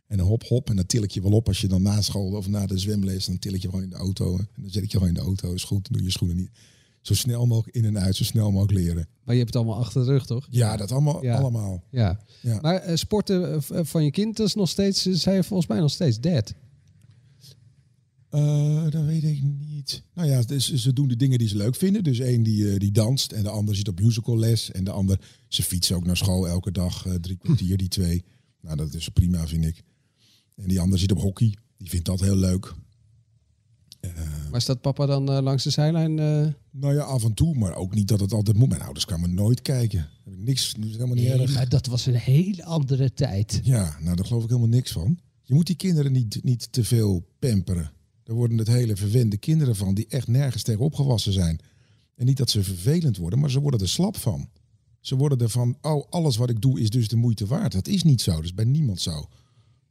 [0.07, 0.71] En dan hop, hop.
[0.71, 2.79] En dan til ik je wel op als je dan na school of na de
[2.79, 4.39] zwemles, dan til ik je gewoon in de auto.
[4.39, 5.53] En dan zet ik je gewoon in de auto.
[5.53, 6.51] Is goed, dan doe je schoenen niet.
[7.03, 9.09] Zo snel mogelijk in en uit, zo snel mogelijk leren.
[9.25, 10.47] Maar je hebt het allemaal achter de rug, toch?
[10.51, 11.23] Ja, dat allemaal.
[11.25, 11.39] Ja.
[11.39, 11.85] allemaal.
[11.91, 12.21] Ja.
[12.41, 12.59] Ja.
[12.61, 15.69] Maar eh, sporten eh, van je kind, dat is nog steeds, eh, zei je volgens
[15.69, 16.55] mij nog steeds dead.
[18.29, 20.03] Eh, dat weet ik niet.
[20.15, 22.05] Nou ja, dus ze doen de dingen die ze leuk vinden.
[22.05, 24.71] Dus één die, die danst en de ander zit op musicalles.
[24.71, 28.25] En de ander, ze fietsen ook naar school elke dag drie kwartier, die twee.
[28.61, 29.83] Nou, dat is prima, vind ik.
[30.57, 31.57] En die ander zit op hockey.
[31.77, 32.75] Die vindt dat heel leuk.
[34.51, 36.19] Maar staat papa dan eh, langs de zijlijn?
[36.19, 36.47] eh?
[36.71, 38.69] Nou ja, af en toe, maar ook niet dat het altijd moet.
[38.69, 40.09] Mijn ouders kwamen nooit kijken.
[40.25, 41.55] Heb ik niks, dat is helemaal niet erg.
[41.55, 43.61] maar dat was een hele andere tijd.
[43.63, 45.19] Ja, nou daar geloof ik helemaal niks van.
[45.43, 47.93] Je moet die kinderen niet, niet te veel pamperen.
[48.23, 51.61] Daar worden het hele verwende kinderen van die echt nergens tegen opgewassen zijn.
[52.17, 54.49] En niet dat ze vervelend worden, maar ze worden er slap van.
[55.01, 57.73] Ze worden ervan, oh, alles wat ik doe is dus de moeite waard.
[57.73, 59.29] Dat is niet zo, dat is bij niemand zo.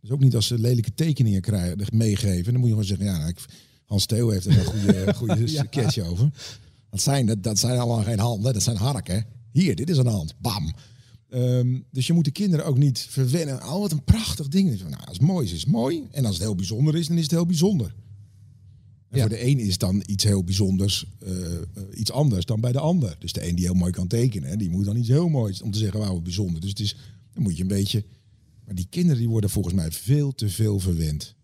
[0.02, 2.44] Dus ook niet als ze lelijke tekeningen krijgen, meegeven.
[2.52, 3.40] Dan moet je gewoon zeggen, ja, nou, ik,
[3.92, 6.32] Hans Theo heeft er een goede, goede sketch over.
[6.90, 9.26] Dat zijn, dat, dat zijn allemaal geen handen, dat zijn harken.
[9.52, 10.36] Hier, dit is een hand.
[10.42, 10.74] Bam.
[11.30, 13.64] Ehm, dus je moet de kinderen ook niet verwennen.
[13.64, 14.80] Oh, wat een prachtig ding.
[14.80, 16.08] Nou, als het mooi is, is het mooi.
[16.12, 17.96] En als het heel bijzonder is, dan is het heel bijzonder.
[19.10, 19.20] En Ja.
[19.20, 21.62] voor de een is dan iets heel bijzonders eh, eh,
[21.94, 23.16] iets anders dan bij de ander.
[23.20, 25.62] Dus de een die heel mooi kan tekenen, hè, die moet dan iets heel moois
[25.62, 26.62] om te zeggen, wauw, bijzonder.
[26.62, 26.96] Dus het is,
[27.34, 28.06] dan moet je een beetje...
[28.66, 31.36] Maar die kinderen die worden volgens mij veel te veel verwend.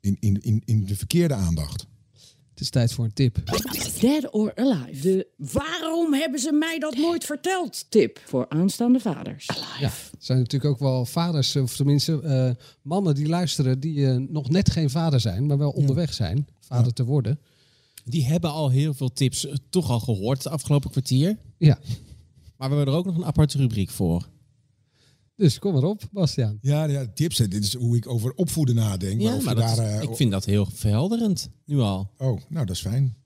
[0.00, 1.86] In, in, in, in de verkeerde aandacht.
[2.62, 3.38] Het is tijd voor een tip.
[4.00, 5.00] Dead or Alive.
[5.00, 9.46] De waarom hebben ze mij dat nooit verteld tip voor aanstaande vaders.
[9.80, 14.16] Ja, er zijn natuurlijk ook wel vaders, of tenminste eh, mannen die luisteren, die eh,
[14.16, 17.38] nog net geen vader zijn, maar wel onderweg zijn vader te worden.
[18.04, 21.36] Die hebben al heel veel tips eh, toch al gehoord het afgelopen kwartier.
[21.58, 21.78] Ja,
[22.56, 24.28] Maar we hebben er ook nog een aparte rubriek voor.
[25.36, 26.58] Dus kom erop, Bastiaan.
[26.60, 27.38] Ja, ja, tips.
[27.38, 27.48] hè.
[27.48, 29.20] Dit is hoe ik over opvoeden nadenk.
[29.20, 32.10] Ja, maar maar dat, eh, ik vind dat heel verhelderend, nu al.
[32.18, 33.16] Oh, nou, dat is fijn.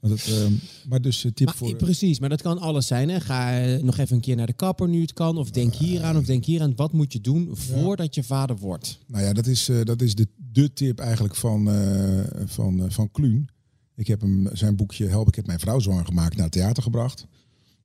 [0.00, 0.52] Want het, ehm,
[0.88, 1.76] maar dus eh, tip Maar, voor...
[1.76, 3.08] Precies, maar dat kan alles zijn.
[3.08, 3.20] Hè?
[3.20, 5.38] Ga eh, nog even een keer naar de kapper nu het kan.
[5.38, 6.76] Of denk hier aan, of denk hier aan.
[6.76, 8.98] Wat moet je doen voordat je vader wordt?
[9.06, 12.90] Nou ja, dat is, eh, dat is de, de tip eigenlijk van, eh van, eh,
[12.90, 13.48] van Kluun.
[13.96, 16.82] Ik heb hem zijn boekje Help, ik heb mijn vrouw zwanger gemaakt naar het theater
[16.82, 17.26] gebracht.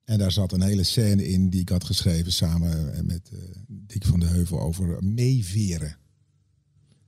[0.09, 3.39] En daar zat een hele scène in die ik had geschreven samen eh, met eh,
[3.67, 5.97] Dick van de Heuvel over meeveren.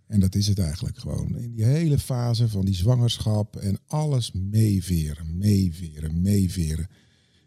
[0.08, 1.36] En dat is het eigenlijk gewoon.
[1.38, 6.88] In die hele fase van die zwangerschap en alles meeveren, meeveren, meeveren.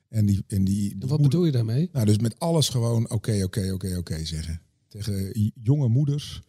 [0.08, 1.88] En die, en die, die En wat moeder- bedoel je daarmee?
[1.92, 4.60] nou, dus met alles gewoon oké, oké, oké, oké zeggen.
[4.88, 6.42] Tegen jonge moeders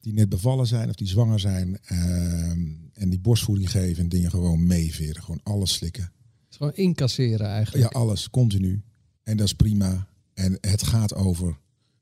[0.00, 2.60] die net bevallen zijn of die zwanger zijn ehm,
[2.92, 5.22] en die borstvoeding geven en dingen gewoon meeveren.
[5.22, 6.12] Gewoon alles slikken.
[6.58, 7.92] Gewoon incasseren Ja, eigenlijk.
[7.92, 8.82] alles, continu.
[9.22, 10.08] En dat is prima.
[10.34, 11.58] En het gaat over.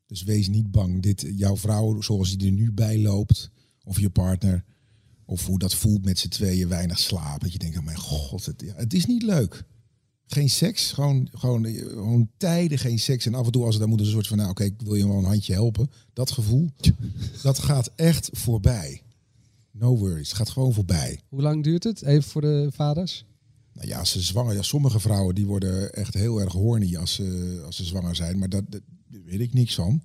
[0.07, 1.03] Dus wees niet bang.
[1.03, 3.51] Dit, jouw vrouw, zoals die er nu bij loopt,
[3.85, 4.65] of je partner,
[5.25, 7.41] of hoe dat voelt met z'n tweeën, weinig slaap.
[7.41, 9.65] Dat je denkt, oh mijn god, het, ja, het is niet leuk.
[10.27, 13.27] Geen seks, gewoon, gewoon, eh, gewoon tijden geen seks.
[13.27, 14.95] En af en toe als het dan moet een soort van, nou oké, ik wil
[14.95, 15.91] je wel een handje helpen.
[16.13, 16.71] Dat gevoel,
[17.43, 19.03] dat gaat echt voorbij.
[19.71, 21.21] No worries, het gaat gewoon voorbij.
[21.29, 22.03] Hoe lang duurt het?
[22.03, 23.25] Even voor de vaders.
[23.77, 27.15] Nou ja, als ze zwanger, ja, sommige vrouwen die worden echt heel erg horny als
[27.15, 28.65] ze, als ze zwanger zijn, maar dat,
[29.25, 30.03] weet ik niks van.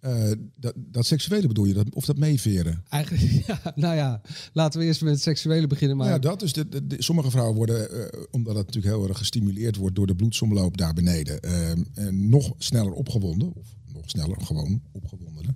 [0.00, 2.84] Eh, dat, dat seksuele bedoel je, dat, of dat meeveren?
[2.88, 4.20] Eigenlijk, ja, nou ja,
[4.52, 5.96] laten we eerst met het seksuele beginnen.
[5.96, 9.08] Maar Ja, dat is de, de- de- sommige vrouwen worden, eh, omdat het natuurlijk heel
[9.08, 14.40] erg gestimuleerd wordt door de bloedsomloop daar beneden, eh, nog sneller opgewonden, of nog sneller
[14.40, 15.54] gewoon opgewondener.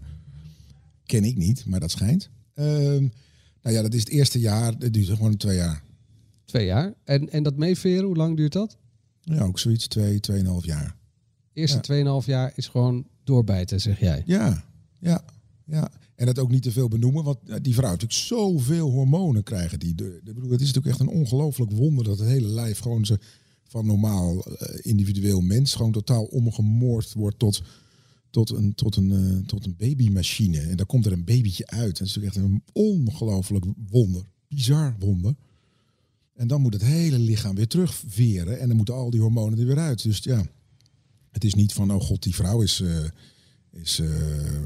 [1.06, 2.30] Ken ik niet, maar dat schijnt.
[2.54, 3.08] Ehm,
[3.62, 5.82] nou ja, dat is het eerste jaar, dat duurt gewoon twee jaar.
[6.44, 6.94] Twee jaar.
[7.04, 8.76] En, en dat meeveren, hoe lang duurt dat?
[9.20, 10.96] Ja, ook zoiets, twee, tweeënhalf jaar.
[11.52, 12.20] Eerste Ja.
[12.20, 14.22] 2,5 jaar is gewoon doorbijten, zeg jij.
[14.26, 14.64] Ja,
[14.98, 15.24] ja,
[15.64, 15.90] ja.
[16.14, 19.78] En dat ook niet te veel benoemen, want die vrouw natuurlijk zoveel hormonen krijgen.
[19.78, 23.06] Die, de, bedoel, het is natuurlijk echt een ongelooflijk wonder dat het hele lijf gewoon
[23.06, 23.18] ze
[23.64, 27.62] van normaal eh, individueel mens gewoon totaal omgemoord wordt tot,
[28.30, 30.60] tot, een, tot, een, eh, tot een babymachine.
[30.60, 31.98] En daar komt er een babytje uit.
[31.98, 34.22] Dat is natuurlijk echt een ongelooflijk wonder.
[34.48, 35.34] Bizar wonder.
[36.34, 38.60] En dan moet het hele lichaam weer terugveren.
[38.60, 40.02] En dan moeten al die hormonen er weer uit.
[40.02, 40.46] Dus ja,
[41.30, 43.04] het is niet van, oh god, die vrouw is, eh,
[43.72, 44.08] is eh,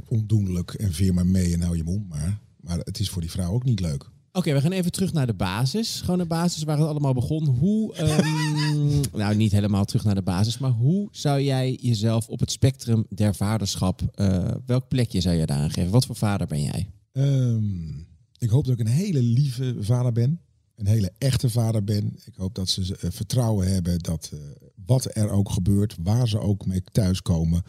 [0.09, 2.41] ondoenlijk en veer maar mee en hou je mond maar.
[2.61, 4.11] Maar het is voor die vrouw ook niet leuk.
[4.33, 6.01] Oké, we gaan even terug naar de basis.
[6.01, 7.47] Gewoon de basis waar het allemaal begon.
[7.47, 12.41] Hoe, ehm, nou niet helemaal terug naar de basis, maar hoe zou jij jezelf op
[12.41, 15.91] het spectrum der vaderschap, eh, welk plekje zou je daar aan geven?
[15.91, 16.91] Wat voor vader ben jij?
[17.13, 17.99] Ehm,
[18.39, 20.41] ik hoop dat ik een hele lieve vader ben.
[20.79, 22.19] Een hele echte vader ben.
[22.25, 24.39] Ik hoop dat ze eh, vertrouwen hebben dat eh,
[24.87, 27.63] wat er ook gebeurt, waar ze ook mee thuiskomen,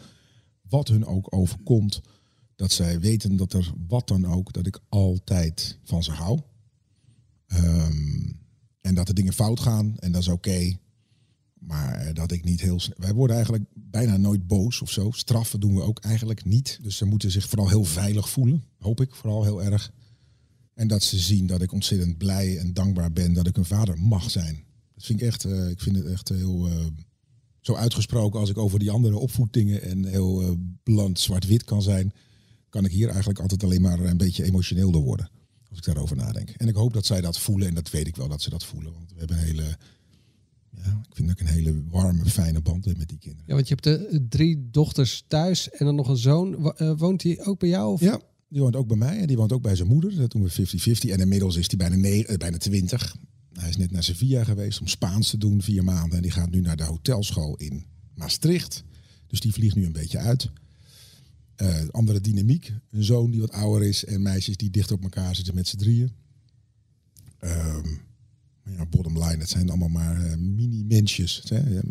[0.68, 2.00] wat hun ook overkomt,
[2.56, 6.40] dat zij weten dat er wat dan ook, dat ik altijd van ze hou.
[7.46, 8.32] Ehm,
[8.80, 10.78] en dat er dingen fout gaan en dat is oké.
[11.58, 12.96] Maar eh, dat ik niet heel snel.
[12.98, 15.10] Wij worden eigenlijk bijna nooit boos of zo.
[15.10, 16.78] Straffen doen we ook eigenlijk niet.
[16.82, 18.64] Dus ze moeten zich vooral heel veilig voelen.
[18.78, 19.92] Hoop ik vooral heel erg.
[20.80, 23.98] En dat ze zien dat ik ontzettend blij en dankbaar ben dat ik een vader
[23.98, 24.64] mag zijn.
[24.94, 25.44] Dat vind ik echt.
[25.44, 26.66] eh, ik vind het echt heel.
[26.68, 26.86] eh,
[27.60, 30.50] zo uitgesproken als ik over die andere opvoedingen en heel eh
[30.82, 32.12] bland zwart-wit kan zijn.
[32.68, 35.30] Kan ik hier eigenlijk altijd alleen maar een beetje emotioneel door worden.
[35.68, 36.50] Als ik daarover nadenk.
[36.50, 37.68] En ik hoop dat zij dat voelen.
[37.68, 38.92] En dat weet ik wel dat ze dat voelen.
[38.92, 39.76] Want we hebben een hele.
[40.76, 43.44] Ja, ik vind dat ik een hele warme, fijne band heb met die kinderen.
[43.48, 46.56] Ja, want je hebt de drie dochters thuis en dan nog een zoon.
[46.56, 47.92] Wo- woont hij ook bij jou?
[47.92, 48.00] Of?
[48.00, 50.16] Ja, die woont ook bij mij en die woont ook bij zijn moeder.
[50.16, 51.10] Dat doen we 50-50.
[51.10, 53.16] En inmiddels is hij bijna, ne- eh, bijna 20.
[53.52, 56.16] Hij is net naar Sevilla geweest om Spaans te doen, vier maanden.
[56.16, 57.84] En die gaat nu naar de hotelschool in
[58.14, 58.84] Maastricht.
[59.26, 60.50] Dus die vliegt nu een beetje uit.
[61.54, 62.72] Eh, andere dynamiek.
[62.90, 65.76] Een zoon die wat ouder is en meisjes die dicht op elkaar zitten met z'n
[65.76, 66.10] drieën.
[67.38, 67.88] Ehm,
[68.64, 71.42] ja, bottom line, het zijn allemaal maar eh, mini-mensjes.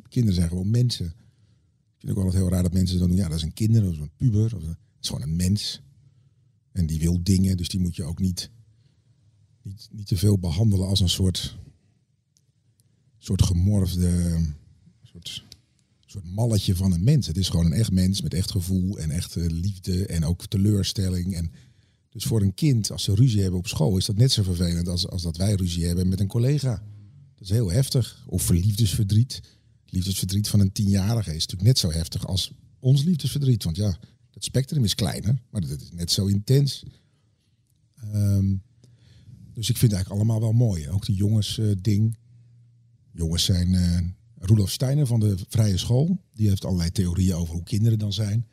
[0.10, 1.06] Kinderen zijn gewoon mensen.
[1.06, 3.82] Ik vind ook altijd heel raar dat mensen dan doen, ja, dat is een kinder,
[3.82, 4.56] dat is een puber.
[4.56, 5.82] Of, het is gewoon een mens.
[6.80, 8.50] En die wil dingen, dus die moet je ook niet,
[9.62, 11.58] niet, niet te veel behandelen als een soort,
[13.18, 14.40] soort gemorfde,
[15.04, 15.46] soort,
[16.06, 17.28] soort malletje van een mens.
[17.28, 20.46] Het is gewoon een echt mens met echt gevoel en echt eh, liefde en ook
[20.46, 21.36] teleurstelling.
[21.36, 21.52] En
[22.10, 24.88] dus voor een kind, als ze ruzie hebben op school, is dat net zo vervelend
[24.88, 26.84] als, als dat wij ruzie hebben met een collega.
[27.36, 28.26] Dat is heel heftig.
[28.28, 29.42] Of liefdesverdriet.
[29.86, 33.64] Liefdesverdriet van een tienjarige is natuurlijk net zo heftig als ons liefdesverdriet.
[33.64, 34.00] Want ja,
[34.40, 36.84] het spectrum is kleiner, maar dat is net zo intens.
[37.96, 38.56] Ehm,
[39.54, 40.90] dus ik vind het eigenlijk allemaal wel mooi.
[40.90, 42.10] Ook die jongens eh.
[43.12, 43.74] Jongens zijn...
[43.74, 44.00] eh
[44.40, 46.22] Rudolf Steiner van de Vrije School.
[46.34, 48.48] Die heeft allerlei theorieën over hoe kinderen dan zijn.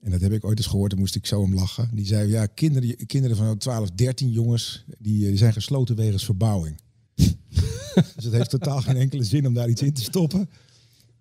[0.00, 1.90] En dat heb ik ooit eens gehoord, daar moest ik zo om lachen.
[1.94, 6.24] Die zei, ja, kinderen, kinderen van 12, 13 jongens, die, eh, die zijn gesloten wegens
[6.24, 6.80] verbouwing.
[8.16, 10.48] dus het heeft totaal geen enkele zin om daar iets in te stoppen.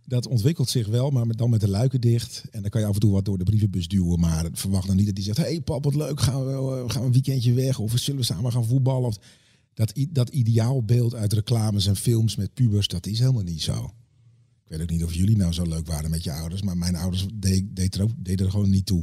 [0.05, 2.43] Dat ontwikkelt zich wel, maar dan met de luiken dicht.
[2.51, 4.19] En dan kan je af en toe wat door de brievenbus duwen.
[4.19, 7.01] Maar verwacht dan niet dat die zegt, hey pap, wat leuk, gaan we, eh, gaan
[7.01, 7.79] we een weekendje weg?
[7.79, 9.15] Of zullen we samen gaan voetballen?
[9.73, 13.83] Dat, dat ideaalbeeld uit reclames en films met pubers, dat is helemaal niet zo.
[14.63, 16.61] Ik weet ook niet of jullie nou zo leuk waren met je ouders.
[16.61, 19.01] Maar mijn ouders de- deed er, deden er gewoon niet toe.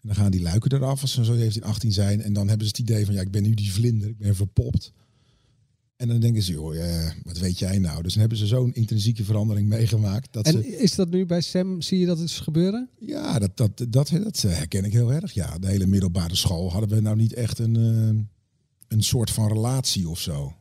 [0.00, 2.20] En dan gaan die luiken eraf als ze zo 17, 18 zijn.
[2.22, 4.08] En dan hebben ze het idee van, ja, ik ben nu die vlinder.
[4.08, 4.92] Ik ben verpopt.
[6.02, 8.02] En dan denken ze, joh, eh, wat weet jij nou?
[8.02, 10.32] Dus dan hebben ze zo'n intrinsieke verandering meegemaakt.
[10.32, 12.88] Dat ze, En is dat nu bij Sam, zie je dat eens gebeuren?
[12.98, 15.32] ja, dat, dat, dat, dat herken ik heel erg.
[15.32, 18.24] Ja, de hele middelbare school hadden we nou niet echt een, eh,
[18.88, 20.56] een soort van relatie of zo.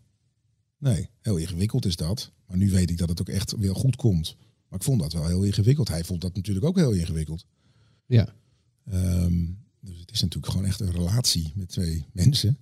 [0.77, 2.31] Nee, heel ingewikkeld is dat.
[2.47, 4.35] Maar nu weet ik dat het ook echt wel goed komt.
[4.67, 5.87] Maar ik vond dat wel heel ingewikkeld.
[5.87, 7.45] Hij vond dat natuurlijk ook heel ingewikkeld.
[8.05, 8.33] Ja.
[8.85, 9.45] Ehm,
[9.79, 12.57] dus het is natuurlijk gewoon echt een relatie met twee mensen.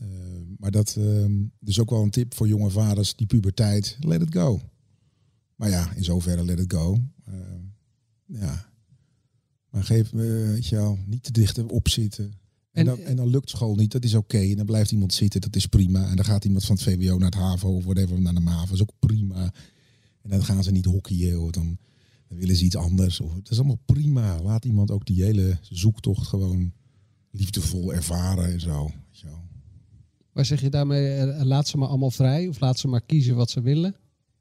[0.00, 4.22] Ehm, maar dat ehm, dus ook wel een tip voor jonge vaders, die puberteit, let
[4.22, 4.60] it go.
[5.56, 6.98] Maar ja, in zoverre let it go.
[7.24, 7.62] Ehm,
[8.24, 8.70] ja.
[9.70, 12.32] Maar geef me, weet je wel, niet te dicht op zitten.
[12.72, 14.38] En, dan, en dan lukt school niet, dat is oké.
[14.38, 16.08] En dan blijft iemand zitten, dat is prima.
[16.08, 18.64] En dan gaat iemand van het VWO naar het HAVO of whatever naar de MAVO,
[18.64, 19.52] dat is ook prima.
[20.22, 21.78] En dan gaan ze niet hockeyen of dan,
[22.28, 23.20] dan willen ze iets anders.
[23.20, 24.42] Of, dat is allemaal prima.
[24.42, 26.72] Laat iemand ook die hele zoektocht gewoon
[27.30, 28.84] liefdevol ervaren en zo.
[28.84, 29.47] Weet je wel.
[30.38, 33.36] Maar zeg je daarmee, eh, laat ze maar allemaal vrij of laat ze maar kiezen
[33.36, 33.96] wat ze willen?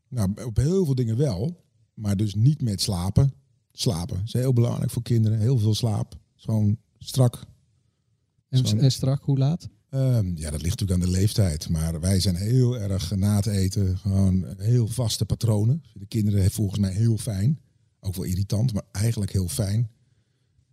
[0.07, 1.63] Nou, op heel veel dingen wel.
[1.93, 3.33] Maar dus niet met slapen.
[3.71, 5.39] Slapen is heel belangrijk voor kinderen.
[5.39, 6.17] Heel veel slaap.
[6.35, 7.43] Gewoon strak.
[8.49, 9.69] En strak, hoe laat?
[9.89, 11.69] Ehm, ja, dat ligt natuurlijk aan de leeftijd.
[11.69, 13.97] Maar wij zijn heel erg na het eten.
[13.97, 15.83] Gewoon heel vaste patronen.
[15.93, 17.59] De kinderen volgens mij heel fijn.
[17.99, 19.89] Ook wel irritant, maar eigenlijk heel fijn.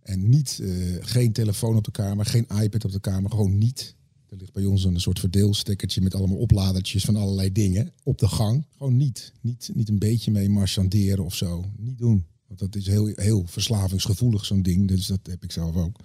[0.01, 3.29] En niet, eh, geen telefoon op de kamer, geen iPad op de kamer.
[3.29, 3.95] Gewoon niet.
[4.35, 8.27] Er ligt bij ons een soort verdeelstekkertje met allemaal opladertjes van allerlei dingen op de
[8.27, 8.65] gang.
[8.77, 9.33] Gewoon niet.
[9.41, 11.65] Niet, niet een beetje mee marchanderen of zo.
[11.77, 12.25] Niet doen.
[12.47, 14.87] Want dat is heel, heel verslavingsgevoelig, zo'n ding.
[14.87, 15.99] Dus dat heb ik zelf ook.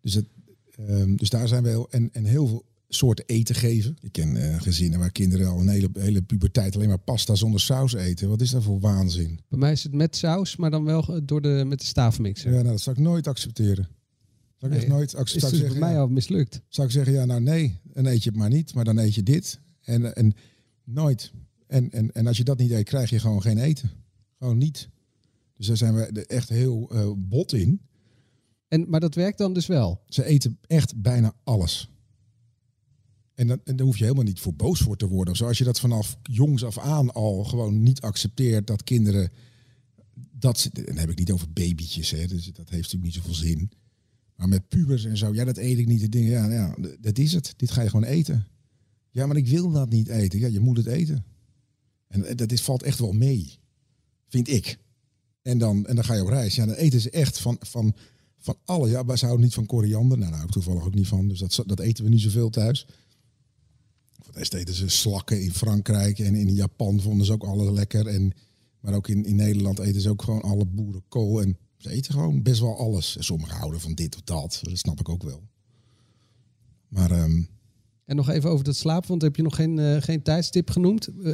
[0.00, 0.26] Dus, het,
[0.76, 3.96] ehm, dus daar zijn we heel, en, en heel veel soorten eten geven.
[4.00, 7.60] Ik ken eh, gezinnen waar kinderen al een hele, hele puberteit alleen maar pasta zonder
[7.60, 8.28] saus eten.
[8.28, 9.40] Wat is dat voor waanzin?
[9.48, 12.50] Bij mij is het met saus, maar dan wel door de, met de staafmixer.
[12.50, 13.88] Ja, nou, dat zou ik nooit accepteren.
[14.62, 16.60] Zou ik echt nooit Is dus Zou, ik bij mij zeggen, al mislukt.
[16.68, 19.14] zou ik zeggen, ja, nou nee, dan eet je het maar niet, maar dan eet
[19.14, 19.60] je dit.
[19.80, 20.32] En, en
[20.84, 21.32] nooit.
[21.66, 23.90] En, en, en als je dat niet eet, krijg je gewoon geen eten.
[24.38, 24.88] Gewoon niet.
[25.56, 27.80] Dus daar zijn we er echt heel eh, bot in.
[28.68, 30.02] En, maar dat werkt dan dus wel.
[30.06, 31.90] Ze eten echt bijna alles.
[33.34, 35.36] En, dan, en daar hoef je helemaal niet voor boos voor te worden.
[35.36, 39.30] Zoals je dat vanaf jongs af aan al gewoon niet accepteert dat kinderen.
[40.30, 43.34] Dat, en dan heb ik niet over babytjes, hè, dus dat heeft natuurlijk niet zoveel
[43.34, 43.70] zin.
[44.36, 46.00] Maar met pubers en zo, ja, dat eet ik niet.
[46.00, 47.54] De dingen, ja, ja, dat is het.
[47.56, 48.46] Dit ga je gewoon eten.
[49.10, 50.38] Ja, maar ik wil dat niet eten.
[50.38, 51.24] Ja, je moet het eten.
[52.08, 53.58] En dat is, valt echt wel mee,
[54.28, 54.78] vind ik.
[55.42, 56.54] En dan, en dan ga je op reis.
[56.54, 57.94] Ja, dan eten ze echt van, van,
[58.38, 58.88] van alle.
[58.88, 60.18] Ja, wij houden niet van koriander.
[60.18, 61.28] Nou, daar hou ik toevallig ook niet van.
[61.28, 62.86] Dus dat, dat eten we niet zoveel thuis.
[64.20, 66.18] Voor rest eten ze slakken in Frankrijk.
[66.18, 68.06] En in Japan vonden ze ook alles lekker.
[68.06, 68.32] En,
[68.80, 71.42] maar ook in, in Nederland eten ze ook gewoon alle boerenkool.
[71.42, 73.16] En ze eten gewoon best wel alles.
[73.16, 74.60] En sommigen houden van dit of dat.
[74.62, 75.42] Dat snap ik ook wel.
[76.88, 77.42] Maar ehm,
[78.04, 81.08] En nog even over dat slapen, want heb je nog geen, eh, geen tijdstip genoemd?
[81.24, 81.32] Eh,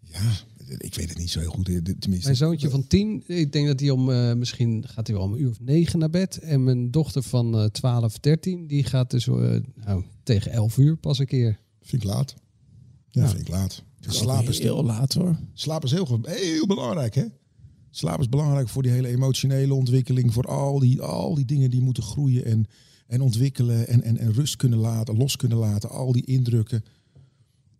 [0.00, 0.32] ja,
[0.78, 1.68] ik weet het niet zo heel goed.
[1.68, 5.16] eh, Tenminste, mijn zoontje van tien, ik denk dat hij om, eh, misschien gaat hij
[5.16, 6.38] wel om een uur of negen naar bed.
[6.38, 11.18] En mijn dochter van eh 12, 13, die gaat dus nou, tegen 11 uur pas
[11.18, 11.58] een keer.
[11.82, 12.34] Vind ik laat.
[13.10, 13.82] Ja, vind ik laat.
[14.00, 15.36] Slaap is, heel laat hoor.
[15.52, 17.24] slaap is heel, heel belangrijk, hè?
[17.96, 20.32] Slaap is belangrijk voor die hele emotionele ontwikkeling.
[20.32, 22.66] Voor al die, al die dingen die moeten groeien en,
[23.06, 23.88] en ontwikkelen.
[23.88, 25.90] En, en, en rust kunnen laten, los kunnen laten.
[25.90, 26.84] Al die indrukken.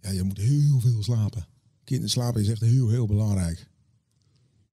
[0.01, 1.47] Ja, je moet heel veel slapen.
[1.85, 3.69] Kinderen slapen is echt heel, heel belangrijk.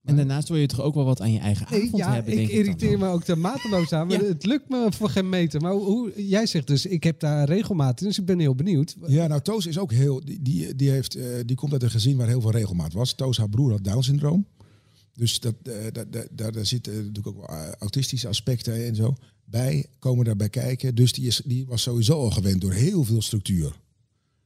[0.03, 2.31] En daarnaast wil je toch ook wel wat aan je eigen Nee, avond ja, hebben,
[2.31, 4.07] ik denk ik dan irriteer me ook er mateloos aan.
[4.07, 4.27] Maar Ja.
[4.27, 5.61] Het lukt me voor geen meter.
[5.61, 8.95] Maar hoe, jij zegt dus, ik heb daar regelmaat in, dus ik ben heel benieuwd.
[9.07, 10.21] Ja, nou, Toos is ook heel.
[10.25, 13.13] Die, die, die, heeft, eh, die komt uit een gezin waar heel veel regelmaat was.
[13.13, 14.45] Toos, haar broer, had Down-syndroom.
[15.13, 19.85] Dus dat, eh, dat, dat, daar, zitten natuurlijk ook eh, autistische aspecten en zo bij.
[19.99, 20.95] Komen daarbij kijken.
[20.95, 23.81] Dus die, is, die was sowieso al gewend door heel veel structuur.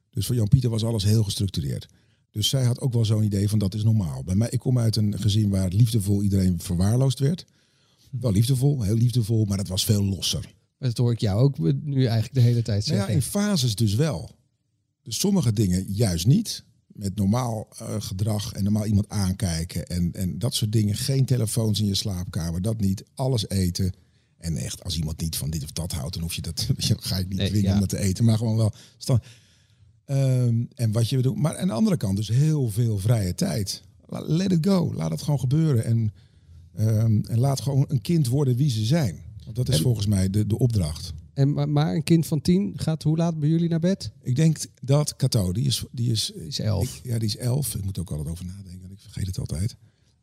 [0.10, 1.88] Dus voor Jan-Pieter was alles heel gestructureerd.
[2.32, 4.24] Dus zij had ook wel zo'n idee van dat is normaal.
[4.24, 7.46] Bij mij, ik kom uit een gezin waar liefdevol iedereen verwaarloosd werd.
[8.12, 10.54] Wel liefdevol, heel liefdevol, maar dat was veel losser.
[10.80, 13.14] Dat hoor ik jou ook nu eigenlijk de hele tijd Nou ja, zeggen.
[13.14, 14.36] in fases dus wel.
[15.02, 16.64] Dus sommige dingen juist niet.
[16.98, 20.96] Met normaal eh, gedrag en normaal iemand aankijken en, en dat soort dingen.
[20.96, 23.04] Geen telefoons in je slaapkamer, dat niet.
[23.16, 23.94] Alles eten.
[24.38, 26.68] En echt, als iemand niet van dit of dat houdt, dan hoef je dat,
[27.00, 27.74] ga ik niet Nee, dwingen ja.
[27.74, 28.26] om dat te eten.
[28.26, 28.74] Maar gewoon wel.
[30.06, 31.36] Ehm, en wat je doet.
[31.36, 33.84] Maar aan de andere kant dus heel veel vrije tijd.
[34.10, 34.94] Let it go.
[34.94, 35.86] Laat het gewoon gebeuren.
[35.86, 36.14] En,
[36.76, 39.20] ehm, en laat gewoon een kind worden wie ze zijn.
[39.44, 41.14] Want dat is En- volgens mij de, de opdracht.
[41.38, 44.12] En, maar, maar een kind van tien gaat hoe laat bij jullie naar bed?
[44.22, 46.96] Ik denk dat Cato, die is, die is, Is elf.
[46.98, 47.76] ik- ja, die is elf.
[47.76, 49.76] Ik moet ook altijd over nadenken, ik vergeet het altijd.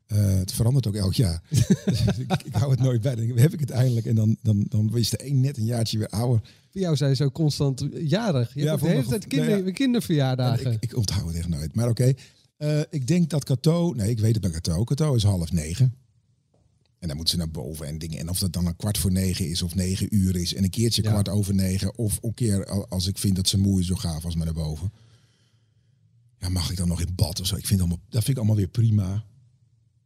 [0.06, 1.42] Eh, het verandert ook elk jaar.
[1.84, 3.14] Dus ik, ik hou het nooit bij.
[3.14, 5.98] Dan heb ik het eindelijk en dan, dan, dan is de een net een jaartje
[5.98, 6.40] weer ouder.
[6.72, 8.54] Voor jou zijn ze ook constant jarig.
[8.54, 9.72] Je Ja, hebt de hele tijd kinder, nou ja.
[9.72, 10.66] kinderverjaardagen.
[10.66, 11.74] En Ik, ik onthoud het echt nooit.
[11.74, 12.12] Maar oké,
[12.56, 14.84] Eh, ik denk dat Cato, nee, ik weet het bij Cato.
[14.84, 15.94] Cato is half negen.
[17.04, 18.18] En dan moet ze naar boven en dingen.
[18.18, 20.54] En of dat dan een kwart voor negen is of negen uur is.
[20.54, 21.10] En een keertje Ja.
[21.10, 21.98] kwart over negen.
[21.98, 24.44] Of een keer al- als ik vind dat ze moe is, zo gaaf als maar
[24.44, 24.92] naar boven.
[26.38, 27.56] Ja, mag ik dan nog in bad of zo?
[27.56, 29.24] Ik vind allemaal, dat vind ik allemaal weer prima.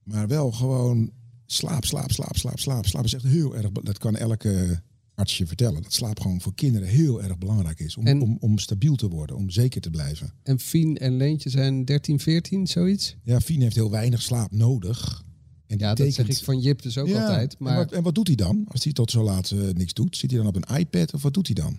[0.02, 1.10] Maar wel gewoon
[1.46, 2.86] slaap, slaap, slaap, slaap, slaap.
[2.86, 3.70] Slaap is echt heel erg.
[3.70, 4.82] Dat kan elke
[5.14, 5.82] arts je vertellen.
[5.82, 7.96] Dat slaap gewoon voor kinderen heel erg belangrijk is.
[7.96, 10.32] Om, En- om, om stabiel te worden, om zeker te blijven.
[10.42, 13.16] En Fien en Leentje zijn 13, 14, zoiets?
[13.22, 15.26] Ja, Fien heeft heel weinig slaap nodig.
[15.68, 17.52] En Ja, dat zeg ik van Jip dus ook Ja, altijd.
[17.52, 18.64] En Maar wat, en wat doet hij dan?
[18.68, 20.16] Als hij tot zo laat eh, niks doet?
[20.16, 21.78] Zit hij dan op een iPad of wat doet hij dan?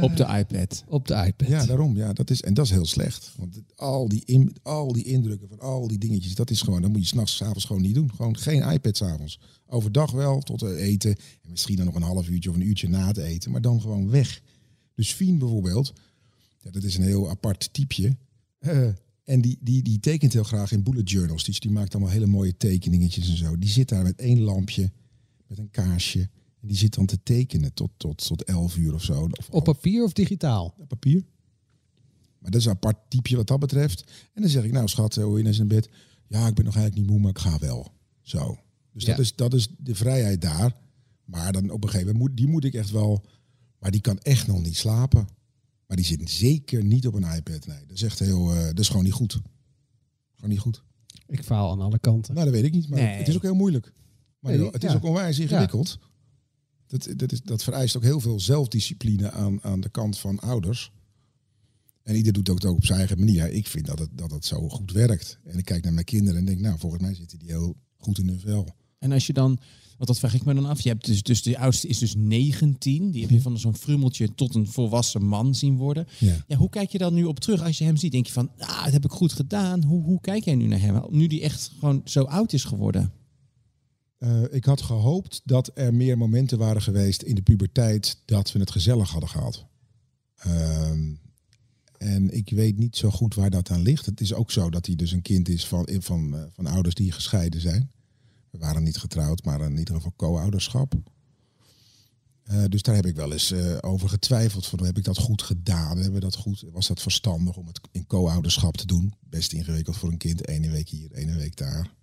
[0.00, 0.84] Op de iPad.
[0.88, 1.48] op de iPad.
[1.48, 1.96] Ja, daarom.
[1.96, 3.32] Ja, dat is, en dat is heel slecht.
[3.38, 6.90] Want al die, in, al die indrukken van al die dingetjes, dat is gewoon, dat
[6.90, 8.14] moet je s'nachts, s'avonds gewoon niet doen.
[8.14, 9.40] Gewoon geen iPad s'avonds.
[9.66, 11.10] Overdag wel, tot het eten.
[11.42, 13.50] En misschien dan nog een half uurtje of een uurtje na het eten.
[13.50, 14.40] Maar dan gewoon weg.
[14.94, 15.92] Dus Fien bijvoorbeeld,
[16.60, 18.16] ja, dat is een heel apart typeje.
[18.58, 18.88] Eh,
[19.26, 21.44] en die, die, die tekent heel graag in bullet journals.
[21.44, 23.58] Dus die maakt allemaal hele mooie tekeningetjes en zo.
[23.58, 24.90] Die zit daar met één lampje,
[25.46, 26.20] met een kaarsje.
[26.60, 29.28] En die zit dan te tekenen tot, tot, tot elf uur of zo.
[29.38, 30.74] Of Op papier of digitaal?
[30.78, 31.24] op papier.
[32.38, 34.00] Maar dat is een apart typeje wat dat betreft.
[34.34, 35.88] En dan zeg ik, nou schat, hoe in zijn bed?
[36.28, 37.92] Ja, ik ben nog eigenlijk niet moe, maar ik ga wel.
[38.22, 38.58] Zo.
[38.92, 39.10] Dus Ja.
[39.10, 40.76] dat, is, dat is de vrijheid daar.
[41.24, 43.24] Maar dan op een gegeven moment, moet, die moet ik echt wel...
[43.78, 45.28] Maar die kan echt nog niet slapen.
[45.86, 47.66] Maar die zit zeker niet op een iPad.
[47.66, 48.52] Nee, dat is echt heel...
[48.54, 49.32] eh, dat is gewoon niet goed.
[50.34, 50.82] Gewoon niet goed.
[51.26, 52.34] Ik faal aan alle kanten.
[52.34, 52.88] Nou, dat weet ik niet.
[52.88, 53.16] Maar Nee.
[53.16, 53.92] het is ook heel moeilijk.
[54.40, 54.96] Maar Nee, het is ja.
[54.96, 55.98] ook onwijs ingewikkeld.
[56.86, 60.92] Dat, dat, is, dat vereist ook heel veel zelfdiscipline aan, aan de kant van ouders.
[62.02, 63.50] En ieder doet het ook op zijn eigen manier.
[63.50, 65.38] Ik vind dat het, dat het zo goed werkt.
[65.44, 68.18] En ik kijk naar mijn kinderen en denk, nou, volgens mij zitten die heel goed
[68.18, 68.74] in hun vel.
[69.06, 69.58] En als je dan,
[69.96, 70.80] want dat vraag ik me dan af.
[70.80, 73.10] Je hebt dus, dus de oudste is dus 19.
[73.10, 76.06] Die heb je van zo'n frummeltje tot een volwassen man zien worden.
[76.18, 76.44] Ja.
[76.46, 78.12] Ja, hoe kijk je dan nu op terug als je hem ziet?
[78.12, 79.84] Denk je van, ah, dat heb ik goed gedaan.
[79.84, 81.02] Hoe, hoe kijk jij nu naar hem?
[81.10, 83.12] Nu die echt gewoon zo oud is geworden.
[84.18, 88.58] Eh, ik had gehoopt dat er meer momenten waren geweest in de puberteit dat we
[88.58, 89.66] het gezellig hadden gehad.
[90.36, 91.14] Ehm,
[91.98, 94.06] en ik weet niet zo goed waar dat aan ligt.
[94.06, 96.94] Het is ook zo dat hij dus een kind is van, van, eh, van ouders
[96.94, 97.90] die gescheiden zijn.
[98.58, 100.94] We waren niet getrouwd, maar in ieder geval co-ouderschap.
[102.42, 104.66] Eh, dus daar heb ik wel eens eh, over getwijfeld.
[104.66, 105.96] Van, heb ik dat goed gedaan?
[105.96, 109.14] Hebben we dat goed, was dat verstandig om het in co-ouderschap te doen?
[109.20, 110.48] Best ingewikkeld voor een kind.
[110.48, 111.94] Ene week hier, ene week daar.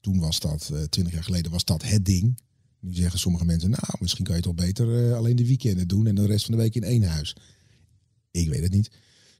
[0.00, 2.40] Toen was dat, eh, twintig jaar geleden, was dat het ding.
[2.80, 6.14] Nu zeggen sommige mensen, nou, misschien kan je toch beter alleen de weekenden doen en
[6.14, 7.36] de rest van de week in één huis.
[8.30, 8.90] Ik weet het niet.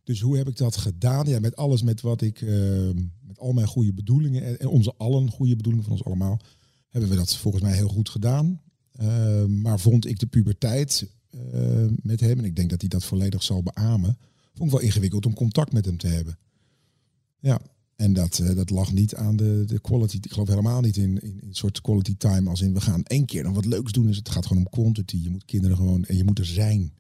[0.05, 1.27] Dus hoe heb ik dat gedaan?
[1.27, 5.31] Ja, met alles met wat ik, eh, met al mijn goede bedoelingen en, onze allen
[5.31, 6.41] goede bedoelingen van ons allemaal,
[6.89, 8.61] hebben we dat volgens mij heel goed gedaan.
[8.93, 13.05] Eh, maar vond ik de puberteit eh, met hem, en ik denk dat hij dat
[13.05, 14.19] volledig zal beamen,
[14.55, 16.39] vond ik wel ingewikkeld om contact met hem te hebben.
[17.39, 17.61] Ja,
[17.97, 20.17] en dat, eh, dat lag niet aan de, de quality.
[20.17, 23.25] Ik geloof helemaal niet in, in, een soort quality time als in we gaan één
[23.25, 24.07] keer nog wat leuks doen.
[24.07, 25.17] Dus het gaat gewoon om quantity.
[25.23, 26.93] Je moet kinderen gewoon, en je moet er zijn.